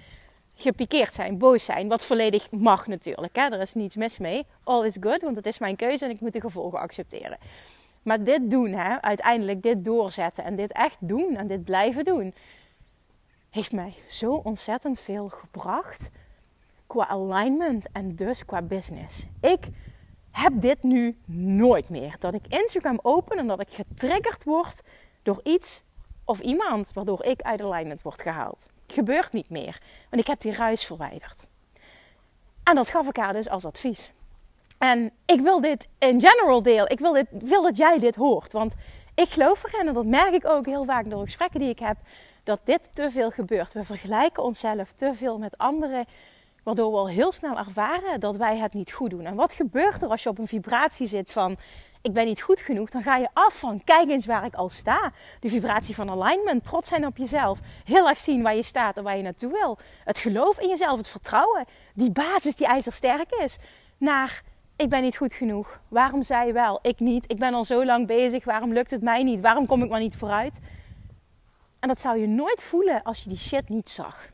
gepikeerd 0.60 1.12
zijn, 1.12 1.38
boos 1.38 1.64
zijn. 1.64 1.88
Wat 1.88 2.04
volledig 2.04 2.50
mag 2.50 2.86
natuurlijk. 2.86 3.36
Hè? 3.36 3.42
Er 3.42 3.60
is 3.60 3.74
niets 3.74 3.96
mis 3.96 4.18
mee. 4.18 4.46
All 4.64 4.86
is 4.86 4.96
good, 5.00 5.22
want 5.22 5.36
het 5.36 5.46
is 5.46 5.58
mijn 5.58 5.76
keuze 5.76 6.04
en 6.04 6.10
ik 6.10 6.20
moet 6.20 6.32
de 6.32 6.40
gevolgen 6.40 6.78
accepteren. 6.78 7.38
Maar 8.02 8.24
dit 8.24 8.50
doen, 8.50 8.72
hè, 8.72 9.02
uiteindelijk 9.02 9.62
dit 9.62 9.84
doorzetten 9.84 10.44
en 10.44 10.56
dit 10.56 10.72
echt 10.72 10.96
doen 11.00 11.36
en 11.36 11.46
dit 11.46 11.64
blijven 11.64 12.04
doen, 12.04 12.34
heeft 13.50 13.72
mij 13.72 13.94
zo 14.08 14.32
ontzettend 14.32 15.00
veel 15.00 15.28
gebracht 15.28 16.10
qua 16.86 17.08
alignment 17.08 17.86
en 17.92 18.14
dus 18.14 18.44
qua 18.44 18.62
business. 18.62 19.26
Ik 19.40 19.68
heb 20.30 20.52
dit 20.60 20.82
nu 20.82 21.16
nooit 21.34 21.88
meer. 21.88 22.16
Dat 22.18 22.34
ik 22.34 22.46
Instagram 22.48 22.98
open 23.02 23.38
en 23.38 23.46
dat 23.46 23.60
ik 23.60 23.68
getriggerd 23.70 24.44
word 24.44 24.80
door 25.22 25.40
iets 25.42 25.82
of 26.24 26.40
iemand 26.40 26.92
waardoor 26.92 27.24
ik 27.24 27.42
uit 27.42 27.60
alignment 27.60 28.02
word 28.02 28.22
gehaald 28.22 28.66
gebeurt 28.92 29.32
niet 29.32 29.50
meer. 29.50 29.78
Want 30.10 30.22
ik 30.22 30.26
heb 30.26 30.40
die 30.40 30.54
ruis 30.54 30.84
verwijderd. 30.84 31.46
En 32.64 32.74
dat 32.74 32.88
gaf 32.88 33.08
ik 33.08 33.16
haar 33.16 33.32
dus 33.32 33.48
als 33.48 33.64
advies. 33.64 34.12
En 34.78 35.12
ik 35.26 35.40
wil 35.40 35.60
dit 35.60 35.88
in 35.98 36.20
general 36.20 36.62
deel. 36.62 36.90
Ik 36.90 36.98
wil, 36.98 37.12
dit, 37.12 37.26
wil 37.30 37.62
dat 37.62 37.76
jij 37.76 37.98
dit 37.98 38.16
hoort. 38.16 38.52
Want 38.52 38.74
ik 39.14 39.28
geloof 39.28 39.64
erin, 39.64 39.88
en 39.88 39.94
dat 39.94 40.06
merk 40.06 40.32
ik 40.32 40.46
ook 40.46 40.66
heel 40.66 40.84
vaak 40.84 41.10
door 41.10 41.24
gesprekken 41.24 41.60
die 41.60 41.68
ik 41.68 41.78
heb, 41.78 41.96
dat 42.44 42.60
dit 42.64 42.80
te 42.92 43.10
veel 43.10 43.30
gebeurt. 43.30 43.72
We 43.72 43.84
vergelijken 43.84 44.42
onszelf 44.42 44.92
te 44.92 45.14
veel 45.14 45.38
met 45.38 45.58
anderen, 45.58 46.04
waardoor 46.62 46.90
we 46.90 46.96
al 46.96 47.08
heel 47.08 47.32
snel 47.32 47.58
ervaren 47.58 48.20
dat 48.20 48.36
wij 48.36 48.58
het 48.58 48.74
niet 48.74 48.92
goed 48.92 49.10
doen. 49.10 49.24
En 49.24 49.34
wat 49.34 49.52
gebeurt 49.52 50.02
er 50.02 50.08
als 50.08 50.22
je 50.22 50.28
op 50.28 50.38
een 50.38 50.48
vibratie 50.48 51.06
zit 51.06 51.30
van 51.30 51.56
ik 52.02 52.12
ben 52.12 52.26
niet 52.26 52.40
goed 52.40 52.60
genoeg, 52.60 52.90
dan 52.90 53.02
ga 53.02 53.16
je 53.16 53.28
af 53.32 53.58
van 53.58 53.84
kijk 53.84 54.08
eens 54.08 54.26
waar 54.26 54.44
ik 54.44 54.54
al 54.54 54.68
sta. 54.68 55.12
De 55.40 55.48
vibratie 55.48 55.94
van 55.94 56.10
alignment, 56.10 56.64
trots 56.64 56.88
zijn 56.88 57.06
op 57.06 57.16
jezelf. 57.16 57.58
Heel 57.84 58.08
erg 58.08 58.18
zien 58.18 58.42
waar 58.42 58.56
je 58.56 58.62
staat 58.62 58.96
en 58.96 59.02
waar 59.02 59.16
je 59.16 59.22
naartoe 59.22 59.52
wil. 59.52 59.78
Het 60.04 60.18
geloof 60.18 60.58
in 60.58 60.68
jezelf, 60.68 60.98
het 60.98 61.08
vertrouwen. 61.08 61.64
Die 61.94 62.10
basis 62.12 62.56
die 62.56 62.66
ijzersterk 62.66 63.30
is. 63.32 63.58
Naar 63.98 64.42
ik 64.76 64.88
ben 64.88 65.02
niet 65.02 65.16
goed 65.16 65.32
genoeg. 65.32 65.80
Waarom 65.88 66.22
zij 66.22 66.52
wel? 66.52 66.78
Ik 66.82 67.00
niet. 67.00 67.24
Ik 67.26 67.38
ben 67.38 67.54
al 67.54 67.64
zo 67.64 67.84
lang 67.84 68.06
bezig. 68.06 68.44
Waarom 68.44 68.72
lukt 68.72 68.90
het 68.90 69.02
mij 69.02 69.22
niet? 69.22 69.40
Waarom 69.40 69.66
kom 69.66 69.82
ik 69.82 69.90
maar 69.90 70.00
niet 70.00 70.16
vooruit? 70.16 70.60
En 71.80 71.88
dat 71.88 71.98
zou 72.00 72.18
je 72.18 72.26
nooit 72.26 72.62
voelen 72.62 73.02
als 73.02 73.22
je 73.22 73.28
die 73.28 73.38
shit 73.38 73.68
niet 73.68 73.88
zag. 73.88 74.28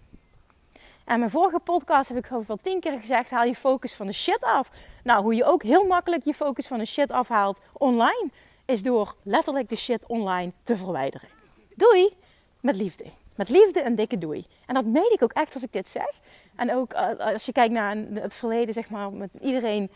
En 1.07 1.19
mijn 1.19 1.31
vorige 1.31 1.59
podcast 1.59 2.09
heb 2.09 2.19
ik 2.19 2.27
geloof 2.27 2.47
wel 2.47 2.57
tien 2.57 2.81
keer 2.81 2.99
gezegd: 2.99 3.31
haal 3.31 3.45
je 3.45 3.55
focus 3.55 3.95
van 3.95 4.07
de 4.07 4.13
shit 4.13 4.43
af. 4.43 4.71
Nou, 5.05 5.23
hoe 5.23 5.35
je 5.35 5.45
ook 5.45 5.63
heel 5.63 5.85
makkelijk 5.85 6.25
je 6.25 6.35
focus 6.35 6.67
van 6.67 6.79
de 6.79 6.85
shit 6.85 7.11
afhaalt 7.11 7.59
online, 7.73 8.31
is 8.65 8.83
door 8.83 9.15
letterlijk 9.23 9.69
de 9.69 9.77
shit 9.77 10.07
online 10.07 10.53
te 10.63 10.77
verwijderen. 10.77 11.29
Doei! 11.75 12.17
Met 12.61 12.77
liefde. 12.77 13.05
Met 13.37 13.49
liefde 13.49 13.85
een 13.85 13.95
dikke 13.95 14.19
doei. 14.19 14.47
En 14.67 14.75
dat 14.75 14.85
meen 14.85 15.13
ik 15.13 15.23
ook 15.23 15.33
echt 15.33 15.55
als 15.55 15.63
ik 15.63 15.73
dit 15.73 15.89
zeg. 15.89 16.11
En 16.57 16.75
ook 16.75 16.93
uh, 16.93 17.17
als 17.19 17.47
je 17.47 17.53
kijkt 17.53 17.73
naar 17.73 17.97
het 18.13 18.35
verleden, 18.35 18.75
zeg 18.75 18.91
maar, 18.91 19.13
met 19.13 19.31
iedereen 19.41 19.91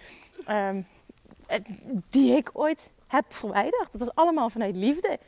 um, 0.48 0.86
die 2.10 2.36
ik 2.36 2.50
ooit 2.52 2.90
heb 3.06 3.24
verwijderd. 3.28 3.92
Dat 3.92 4.00
was 4.00 4.14
allemaal 4.14 4.50
vanuit 4.50 4.76
liefde. 4.76 5.18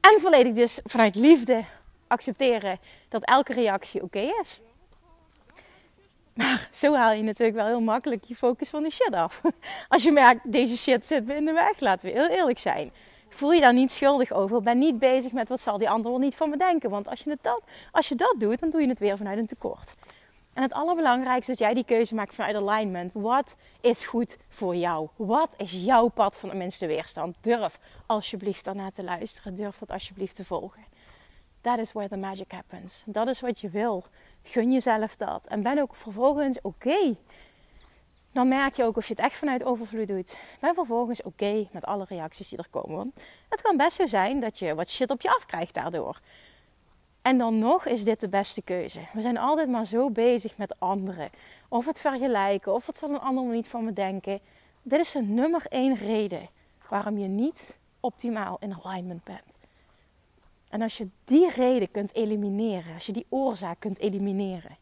En 0.00 0.20
volledig 0.20 0.52
dus 0.52 0.80
vanuit 0.84 1.14
liefde 1.14 1.64
accepteren 2.06 2.78
dat 3.08 3.24
elke 3.24 3.52
reactie 3.52 4.02
oké 4.02 4.30
is. 4.40 4.60
Maar 6.38 6.68
zo 6.72 6.94
haal 6.94 7.12
je 7.12 7.22
natuurlijk 7.22 7.56
wel 7.56 7.66
heel 7.66 7.80
makkelijk 7.80 8.24
je 8.24 8.34
focus 8.34 8.68
van 8.68 8.82
de 8.82 8.90
shit 8.90 9.14
af. 9.14 9.42
Als 9.88 10.02
je 10.02 10.12
merkt, 10.12 10.52
deze 10.52 10.76
shit 10.76 11.06
zit 11.06 11.26
me 11.26 11.34
in 11.34 11.44
de 11.44 11.52
weg, 11.52 11.80
laten 11.80 12.08
we 12.08 12.14
heel 12.14 12.28
eerlijk 12.28 12.58
zijn. 12.58 12.92
Voel 13.28 13.52
je 13.52 13.60
daar 13.60 13.72
niet 13.72 13.92
schuldig 13.92 14.32
over. 14.32 14.62
Ben 14.62 14.78
niet 14.78 14.98
bezig 14.98 15.32
met 15.32 15.48
wat 15.48 15.60
zal 15.60 15.78
die 15.78 15.90
ander 15.90 16.10
wel 16.10 16.20
niet 16.20 16.34
van 16.34 16.50
me 16.50 16.56
denken. 16.56 16.90
Want 16.90 17.08
als 17.08 17.20
je, 17.20 17.30
het 17.30 17.42
dat, 17.42 17.62
als 17.92 18.08
je 18.08 18.14
dat 18.14 18.36
doet, 18.38 18.60
dan 18.60 18.70
doe 18.70 18.80
je 18.80 18.88
het 18.88 18.98
weer 18.98 19.16
vanuit 19.16 19.38
een 19.38 19.46
tekort. 19.46 19.94
En 20.52 20.62
het 20.62 20.72
allerbelangrijkste 20.72 21.52
is 21.52 21.58
dat 21.58 21.66
jij 21.66 21.74
die 21.74 21.84
keuze 21.84 22.14
maakt 22.14 22.34
vanuit 22.34 22.56
alignment. 22.56 23.10
Wat 23.14 23.54
is 23.80 24.06
goed 24.06 24.36
voor 24.48 24.76
jou? 24.76 25.08
Wat 25.16 25.54
is 25.56 25.72
jouw 25.72 26.08
pad 26.08 26.36
van 26.36 26.48
de 26.48 26.54
minste 26.54 26.86
weerstand? 26.86 27.36
Durf 27.40 27.78
alsjeblieft 28.06 28.64
daarna 28.64 28.90
te 28.90 29.02
luisteren. 29.02 29.54
Durf 29.54 29.78
dat 29.78 29.90
alsjeblieft 29.90 30.36
te 30.36 30.44
volgen. 30.44 30.82
That 31.64 31.78
is 31.78 31.92
where 31.92 32.08
the 32.08 32.16
magic 32.16 32.52
happens. 32.52 33.02
Dat 33.06 33.28
is 33.28 33.40
wat 33.40 33.60
je 33.60 33.68
wil. 33.68 34.04
Gun 34.42 34.72
jezelf 34.72 35.16
dat. 35.16 35.46
En 35.46 35.62
ben 35.62 35.78
ook 35.78 35.94
vervolgens 35.94 36.58
oké. 36.62 37.16
Dan 38.32 38.48
merk 38.48 38.76
je 38.76 38.84
ook 38.84 38.96
of 38.96 39.06
je 39.06 39.14
het 39.14 39.22
echt 39.22 39.36
vanuit 39.36 39.64
overvloed 39.64 40.08
doet. 40.08 40.36
Ben 40.60 40.74
vervolgens 40.74 41.22
oké 41.22 41.68
met 41.72 41.84
alle 41.84 42.04
reacties 42.08 42.48
die 42.48 42.58
er 42.58 42.68
komen. 42.70 43.12
Het 43.48 43.60
kan 43.60 43.76
best 43.76 43.96
zo 43.96 44.06
zijn 44.06 44.40
dat 44.40 44.58
je 44.58 44.74
wat 44.74 44.90
shit 44.90 45.10
op 45.10 45.20
je 45.20 45.34
afkrijgt 45.34 45.74
daardoor. 45.74 46.20
En 47.22 47.38
dan 47.38 47.58
nog 47.58 47.86
is 47.86 48.04
dit 48.04 48.20
de 48.20 48.28
beste 48.28 48.62
keuze. 48.62 49.00
We 49.12 49.20
zijn 49.20 49.38
altijd 49.38 49.68
maar 49.68 49.84
zo 49.84 50.10
bezig 50.10 50.56
met 50.56 50.80
anderen. 50.80 51.30
Of 51.68 51.86
het 51.86 52.00
vergelijken, 52.00 52.74
of 52.74 52.86
wat 52.86 52.98
zal 52.98 53.10
een 53.10 53.20
ander 53.20 53.44
niet 53.44 53.68
van 53.68 53.84
me 53.84 53.92
denken. 53.92 54.40
Dit 54.82 55.00
is 55.00 55.12
de 55.12 55.22
nummer 55.22 55.66
één 55.68 55.94
reden 55.94 56.48
waarom 56.88 57.18
je 57.18 57.28
niet 57.28 57.76
optimaal 58.00 58.56
in 58.60 58.76
alignment 58.82 59.24
bent. 59.24 59.53
En 60.74 60.82
als 60.82 60.96
je 60.96 61.08
die 61.24 61.50
reden 61.50 61.90
kunt 61.90 62.14
elimineren, 62.14 62.94
als 62.94 63.06
je 63.06 63.12
die 63.12 63.26
oorzaak 63.28 63.80
kunt 63.80 63.98
elimineren, 63.98 64.76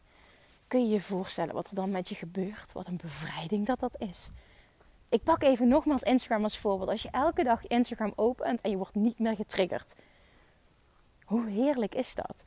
kun 0.67 0.87
je 0.87 0.93
je 0.93 1.01
voorstellen 1.01 1.53
wat 1.53 1.67
er 1.67 1.75
dan 1.75 1.91
met 1.91 2.09
je 2.09 2.15
gebeurt. 2.15 2.71
Wat 2.71 2.87
een 2.87 2.99
bevrijding 3.01 3.65
dat 3.65 3.79
dat 3.79 3.95
is. 3.97 4.29
Ik 5.09 5.23
pak 5.23 5.43
even 5.43 5.67
nogmaals 5.67 6.01
Instagram 6.01 6.43
als 6.43 6.57
voorbeeld. 6.57 6.89
Als 6.89 7.01
je 7.01 7.09
elke 7.11 7.43
dag 7.43 7.67
Instagram 7.67 8.13
opent 8.15 8.61
en 8.61 8.69
je 8.69 8.77
wordt 8.77 8.95
niet 8.95 9.19
meer 9.19 9.35
getriggerd. 9.35 9.93
Hoe 11.23 11.49
heerlijk 11.49 11.95
is 11.95 12.15
dat? 12.15 12.43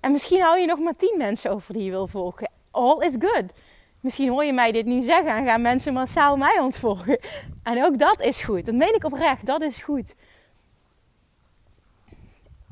En 0.00 0.12
misschien 0.12 0.40
hou 0.40 0.58
je 0.58 0.66
nog 0.66 0.78
maar 0.78 0.96
tien 0.96 1.14
mensen 1.18 1.50
over 1.50 1.74
die 1.74 1.84
je 1.84 1.90
wil 1.90 2.06
volgen. 2.06 2.50
All 2.70 3.06
is 3.06 3.16
good. 3.18 3.52
Misschien 4.00 4.28
hoor 4.28 4.44
je 4.44 4.52
mij 4.52 4.72
dit 4.72 4.86
niet 4.86 5.04
zeggen 5.04 5.36
en 5.36 5.44
gaan 5.44 5.62
mensen 5.62 5.92
massaal 5.92 6.36
mij 6.36 6.58
ontvolgen. 6.60 7.20
En 7.62 7.84
ook 7.84 7.98
dat 7.98 8.20
is 8.20 8.42
goed. 8.42 8.64
Dat 8.64 8.74
meen 8.74 8.94
ik 8.94 9.04
oprecht. 9.04 9.46
Dat 9.46 9.62
is 9.62 9.82
goed. 9.82 10.14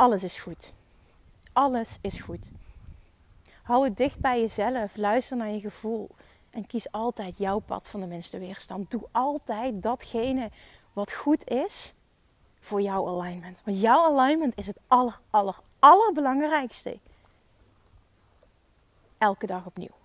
Alles 0.00 0.22
is 0.22 0.38
goed. 0.38 0.72
Alles 1.52 1.98
is 2.00 2.18
goed. 2.18 2.50
Hou 3.62 3.84
het 3.84 3.96
dicht 3.96 4.20
bij 4.20 4.40
jezelf. 4.40 4.96
Luister 4.96 5.36
naar 5.36 5.50
je 5.50 5.60
gevoel. 5.60 6.10
En 6.50 6.66
kies 6.66 6.92
altijd 6.92 7.38
jouw 7.38 7.58
pad 7.58 7.88
van 7.88 8.00
de 8.00 8.06
minste 8.06 8.38
weerstand. 8.38 8.90
Doe 8.90 9.02
altijd 9.12 9.82
datgene 9.82 10.50
wat 10.92 11.12
goed 11.12 11.48
is 11.48 11.92
voor 12.60 12.82
jouw 12.82 13.08
alignment. 13.08 13.60
Want 13.64 13.80
jouw 13.80 14.18
alignment 14.18 14.56
is 14.56 14.66
het 14.66 14.78
aller, 14.86 15.20
aller, 15.30 15.60
allerbelangrijkste. 15.78 16.98
Elke 19.18 19.46
dag 19.46 19.66
opnieuw. 19.66 19.99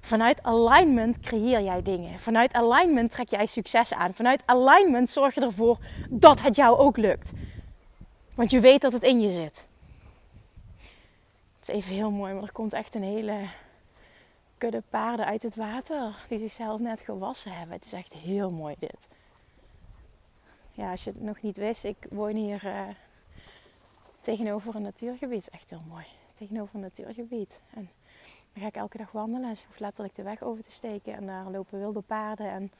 Vanuit 0.00 0.42
alignment 0.42 1.20
creëer 1.20 1.62
jij 1.62 1.82
dingen. 1.82 2.18
Vanuit 2.18 2.52
alignment 2.52 3.10
trek 3.10 3.28
jij 3.28 3.46
succes 3.46 3.94
aan. 3.94 4.14
Vanuit 4.14 4.42
alignment 4.44 5.10
zorg 5.10 5.34
je 5.34 5.40
ervoor 5.40 5.78
dat 6.10 6.40
het 6.40 6.56
jou 6.56 6.78
ook 6.78 6.96
lukt. 6.96 7.32
Want 8.34 8.50
je 8.50 8.60
weet 8.60 8.80
dat 8.80 8.92
het 8.92 9.02
in 9.02 9.20
je 9.20 9.30
zit. 9.30 9.66
Het 11.58 11.68
is 11.68 11.74
even 11.74 11.94
heel 11.94 12.10
mooi, 12.10 12.32
maar 12.32 12.42
er 12.42 12.52
komt 12.52 12.72
echt 12.72 12.94
een 12.94 13.02
hele 13.02 13.48
kudde 14.58 14.82
paarden 14.90 15.26
uit 15.26 15.42
het 15.42 15.56
water. 15.56 16.14
Die 16.28 16.38
zichzelf 16.38 16.80
net 16.80 17.00
gewassen 17.00 17.52
hebben. 17.52 17.76
Het 17.76 17.84
is 17.84 17.92
echt 17.92 18.12
heel 18.12 18.50
mooi 18.50 18.74
dit. 18.78 19.08
Ja, 20.72 20.90
als 20.90 21.04
je 21.04 21.10
het 21.10 21.22
nog 21.22 21.42
niet 21.42 21.56
wist, 21.56 21.84
ik 21.84 21.96
woon 22.10 22.34
hier 22.34 22.66
uh, 22.66 22.80
tegenover 24.22 24.74
een 24.74 24.82
natuurgebied. 24.82 25.44
Het 25.44 25.52
is 25.52 25.60
echt 25.60 25.70
heel 25.70 25.82
mooi. 25.88 26.04
Tegenover 26.34 26.74
een 26.74 26.80
natuurgebied. 26.80 27.58
En 27.74 27.90
dan 28.52 28.62
ga 28.62 28.68
ik 28.68 28.76
elke 28.76 28.98
dag 28.98 29.12
wandelen. 29.12 29.48
Dus 29.48 29.64
hoef 29.64 29.78
letterlijk 29.78 30.14
de 30.14 30.22
weg 30.22 30.42
over 30.42 30.64
te 30.64 30.70
steken. 30.70 31.14
En 31.14 31.26
daar 31.26 31.50
lopen 31.50 31.78
wilde 31.78 32.00
paarden. 32.00 32.50
En 32.50 32.72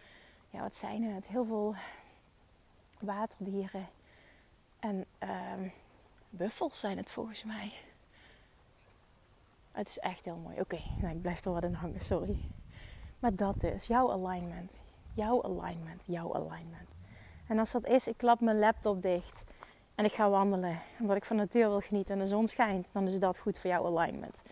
ja, 0.50 0.60
wat 0.60 0.74
zijn 0.74 1.02
het? 1.02 1.28
Heel 1.28 1.44
veel 1.44 1.74
waterdieren. 3.00 3.88
En 4.78 5.04
uh, 5.22 5.30
buffels 6.30 6.80
zijn 6.80 6.96
het 6.96 7.10
volgens 7.10 7.44
mij. 7.44 7.72
Het 9.72 9.88
is 9.88 9.98
echt 9.98 10.24
heel 10.24 10.36
mooi. 10.36 10.60
Oké, 10.60 10.80
nou, 11.00 11.14
ik 11.14 11.22
blijf 11.22 11.44
er 11.44 11.52
wat 11.52 11.64
in 11.64 11.74
hangen, 11.74 12.00
sorry. 12.00 12.38
Maar 13.20 13.34
dat 13.34 13.62
is 13.62 13.86
jouw 13.86 14.12
alignment. 14.12 14.72
Jouw 15.14 15.42
alignment, 15.42 16.04
jouw 16.06 16.34
alignment. 16.34 16.88
En 17.46 17.58
als 17.58 17.70
dat 17.70 17.86
is, 17.86 18.08
ik 18.08 18.16
klap 18.16 18.40
mijn 18.40 18.58
laptop 18.58 19.02
dicht 19.02 19.44
en 19.94 20.04
ik 20.04 20.12
ga 20.12 20.30
wandelen. 20.30 20.80
Omdat 21.00 21.16
ik 21.16 21.24
van 21.24 21.36
de 21.36 21.42
natuur 21.42 21.68
wil 21.68 21.80
genieten 21.80 22.14
en 22.14 22.20
de 22.20 22.26
zon 22.26 22.46
schijnt, 22.46 22.88
dan 22.92 23.06
is 23.06 23.18
dat 23.18 23.38
goed 23.38 23.58
voor 23.58 23.70
jouw 23.70 23.98
alignment. 23.98 24.42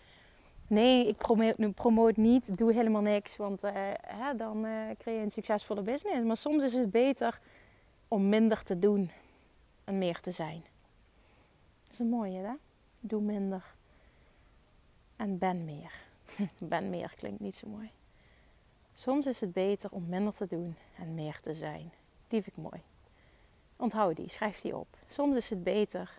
Nee, 0.69 1.07
ik 1.07 1.17
promoot, 1.17 1.75
promoot 1.75 2.17
niet, 2.17 2.59
doe 2.59 2.73
helemaal 2.73 3.03
niks, 3.03 3.37
want 3.37 3.65
uh, 3.65 3.71
hè, 4.01 4.35
dan 4.37 4.65
uh, 4.65 4.91
creëer 4.99 5.19
je 5.19 5.25
een 5.25 5.31
succesvolle 5.31 5.83
business. 5.83 6.27
Maar 6.27 6.37
soms 6.37 6.63
is 6.63 6.73
het 6.73 6.91
beter 6.91 7.41
om 8.09 8.29
minder 8.29 8.63
te 8.63 8.79
doen 8.79 9.11
en 9.85 9.99
meer 9.99 10.21
te 10.21 10.31
zijn. 10.31 10.63
Dat 11.83 11.93
is 11.93 11.99
een 11.99 12.09
mooie, 12.09 12.39
hè? 12.39 12.53
Doe 13.01 13.21
minder 13.21 13.75
en 15.17 15.39
ben 15.39 15.65
meer. 15.65 15.93
ben 16.59 16.91
meer 16.91 17.15
klinkt 17.17 17.41
niet 17.41 17.57
zo 17.57 17.69
mooi. 17.69 17.91
Soms 18.93 19.27
is 19.27 19.41
het 19.41 19.53
beter 19.53 19.91
om 19.91 20.09
minder 20.09 20.35
te 20.35 20.47
doen 20.47 20.77
en 20.99 21.15
meer 21.15 21.41
te 21.41 21.55
zijn. 21.55 21.93
Die 22.29 22.43
vind 22.43 22.57
ik 22.57 22.63
mooi. 22.63 22.83
Onthoud 23.77 24.17
die, 24.17 24.29
schrijf 24.29 24.61
die 24.61 24.77
op. 24.77 24.89
Soms 25.09 25.37
is 25.37 25.51
het 25.51 25.63
beter 25.63 26.19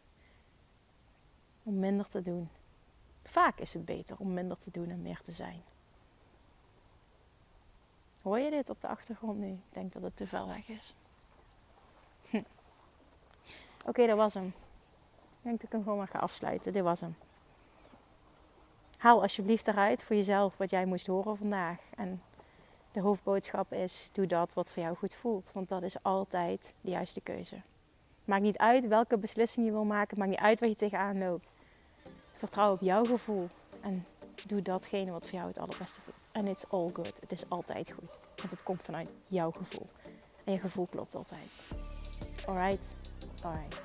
om 1.64 1.80
minder 1.80 2.08
te 2.08 2.22
doen. 2.22 2.50
Vaak 3.30 3.60
is 3.60 3.74
het 3.74 3.86
beter 3.86 4.16
om 4.20 4.34
minder 4.34 4.58
te 4.58 4.72
doen 4.72 4.90
en 4.90 5.02
meer 5.02 5.22
te 5.24 5.32
zijn. 5.32 5.62
Hoor 8.22 8.40
je 8.40 8.50
dit 8.50 8.70
op 8.70 8.82
de 8.82 8.88
achtergrond 8.88 9.40
nu? 9.40 9.52
Ik 9.52 9.60
denk 9.70 9.94
dat 9.94 10.02
het 10.02 10.16
te 10.16 10.28
ver 10.28 10.48
weg 10.48 10.68
is. 10.68 10.94
Oké, 13.90 14.08
dat 14.08 14.18
was 14.18 14.34
hem. 14.34 14.48
Ik 14.48 14.54
denk 15.42 15.56
dat 15.56 15.66
ik 15.66 15.72
hem 15.72 15.84
gewoon 15.84 15.98
maar 15.98 16.08
ga 16.08 16.20
afsluiten. 16.20 16.74
Dit 16.74 16.84
was 16.84 17.00
hem. 17.00 17.16
Haal 18.98 19.22
alsjeblieft 19.22 19.68
eruit 19.68 20.04
voor 20.04 20.16
jezelf 20.16 20.58
wat 20.58 20.70
jij 20.70 20.86
moest 20.86 21.08
horen 21.08 21.38
vandaag. 21.38 21.80
En 21.96 22.22
de 22.92 23.02
hoofdboodschap 23.02 23.74
is: 23.74 24.10
doe 24.14 24.28
dat 24.28 24.54
wat 24.54 24.72
voor 24.72 24.84
jou 24.84 24.96
goed 24.96 25.16
voelt. 25.16 25.52
Want 25.54 25.70
dat 25.70 25.84
is 25.84 26.04
altijd 26.04 26.74
de 26.82 26.90
juiste 26.90 27.22
keuze. 27.22 27.62
Maakt 28.26 28.42
niet 28.42 28.58
uit 28.58 28.88
welke 28.88 29.18
beslissing 29.18 29.66
je 29.66 29.72
wil 29.72 29.86
maken, 29.86 30.18
maakt 30.18 30.30
niet 30.30 30.40
uit 30.40 30.60
waar 30.60 30.70
je 30.70 30.76
tegenaan 30.76 31.18
loopt. 31.18 31.52
Vertrouw 32.40 32.72
op 32.72 32.82
jouw 32.82 33.04
gevoel 33.04 33.50
en 33.82 34.06
doe 34.48 34.62
datgene 34.62 35.12
wat 35.12 35.28
voor 35.28 35.38
jou 35.38 35.48
het 35.48 35.58
allerbeste 35.58 36.02
voelt. 36.02 36.18
En 36.32 36.48
it's 36.48 36.64
all 36.70 36.90
good. 36.94 37.14
Het 37.20 37.32
is 37.32 37.44
altijd 37.48 37.92
goed. 37.92 38.20
Want 38.36 38.52
het 38.52 38.64
komt 38.64 38.82
vanuit 38.82 39.08
jouw 39.28 39.52
gevoel. 39.52 39.88
En 40.44 40.54
je 40.54 40.60
gevoel 40.60 40.88
klopt 40.92 41.16
altijd. 41.16 41.50
Alright? 42.46 42.86
Alright. 43.44 43.82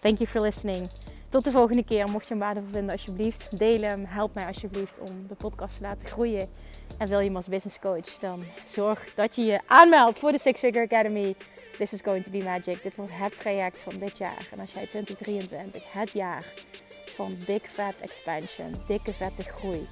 Thank 0.00 0.18
you 0.18 0.28
for 0.28 0.40
listening. 0.40 0.88
Tot 1.28 1.44
de 1.44 1.50
volgende 1.50 1.84
keer. 1.84 2.08
Mocht 2.08 2.28
je 2.28 2.34
hem 2.34 2.42
waardevol 2.42 2.70
vinden, 2.70 2.90
alsjeblieft, 2.90 3.58
deel 3.58 3.80
hem. 3.80 4.04
Help 4.04 4.34
mij 4.34 4.46
alsjeblieft 4.46 4.98
om 4.98 5.26
de 5.26 5.34
podcast 5.34 5.76
te 5.76 5.82
laten 5.82 6.06
groeien. 6.06 6.48
En 6.98 7.08
wil 7.08 7.20
je 7.20 7.30
me 7.30 7.36
als 7.36 7.48
business 7.48 7.78
coach, 7.78 8.18
dan 8.18 8.44
zorg 8.66 9.14
dat 9.14 9.36
je 9.36 9.44
je 9.44 9.60
aanmeldt 9.66 10.18
voor 10.18 10.32
de 10.32 10.38
Six 10.38 10.60
Figure 10.60 10.84
Academy. 10.84 11.34
This 11.78 11.92
is 11.92 12.00
going 12.00 12.24
to 12.24 12.30
be 12.30 12.42
magic. 12.42 12.82
Dit 12.82 12.94
wordt 12.94 13.12
het 13.14 13.38
traject 13.38 13.80
van 13.80 13.98
dit 13.98 14.18
jaar. 14.18 14.48
En 14.52 14.60
als 14.60 14.72
jij 14.72 14.86
2023 14.86 15.92
het 15.92 16.10
jaar 16.10 16.44
van 17.18 17.38
big 17.46 17.62
fat 17.72 17.94
expansion, 18.00 18.74
dikke 18.86 19.12
vette 19.12 19.42
groei 19.42 19.88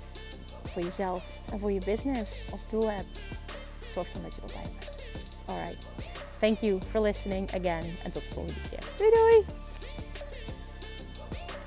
voor 0.72 0.82
jezelf 0.82 1.22
en 1.52 1.58
voor 1.58 1.72
je 1.72 1.80
business 1.84 2.30
als 2.52 2.60
doel 2.70 2.90
hebt, 2.90 3.20
zorg 3.92 4.10
dan 4.12 4.22
dat 4.22 4.34
je 4.34 4.40
erbij 4.40 4.70
bent. 4.78 5.04
Alright. 5.46 5.88
Thank 6.40 6.58
you 6.60 6.80
for 6.90 7.00
listening 7.00 7.48
again. 7.48 7.96
En 8.04 8.12
tot 8.12 8.22
de 8.22 8.34
volgende 8.34 8.60
keer. 8.70 8.78
Doei 8.96 9.10
doei! 9.10 9.44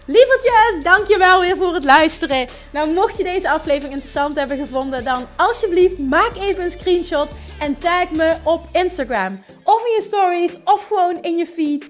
Lievertjes, 0.06 0.84
dankjewel 0.84 1.40
weer 1.40 1.58
voor 1.58 1.74
het 1.74 1.84
luisteren. 1.84 2.48
Nou, 2.72 2.94
mocht 2.94 3.18
je 3.18 3.24
deze 3.24 3.50
aflevering 3.50 3.94
interessant 3.94 4.36
hebben 4.36 4.58
gevonden, 4.58 5.04
dan 5.04 5.28
alsjeblieft 5.36 5.98
maak 5.98 6.36
even 6.36 6.64
een 6.64 6.72
screenshot 6.72 7.30
en 7.60 7.78
tag 7.78 8.12
me 8.12 8.38
op 8.44 8.62
Instagram. 8.72 9.44
Of 9.64 9.86
in 9.86 9.92
je 9.92 10.02
stories, 10.02 10.58
of 10.64 10.88
gewoon 10.88 11.22
in 11.22 11.38
je 11.38 11.48
feed. 11.48 11.90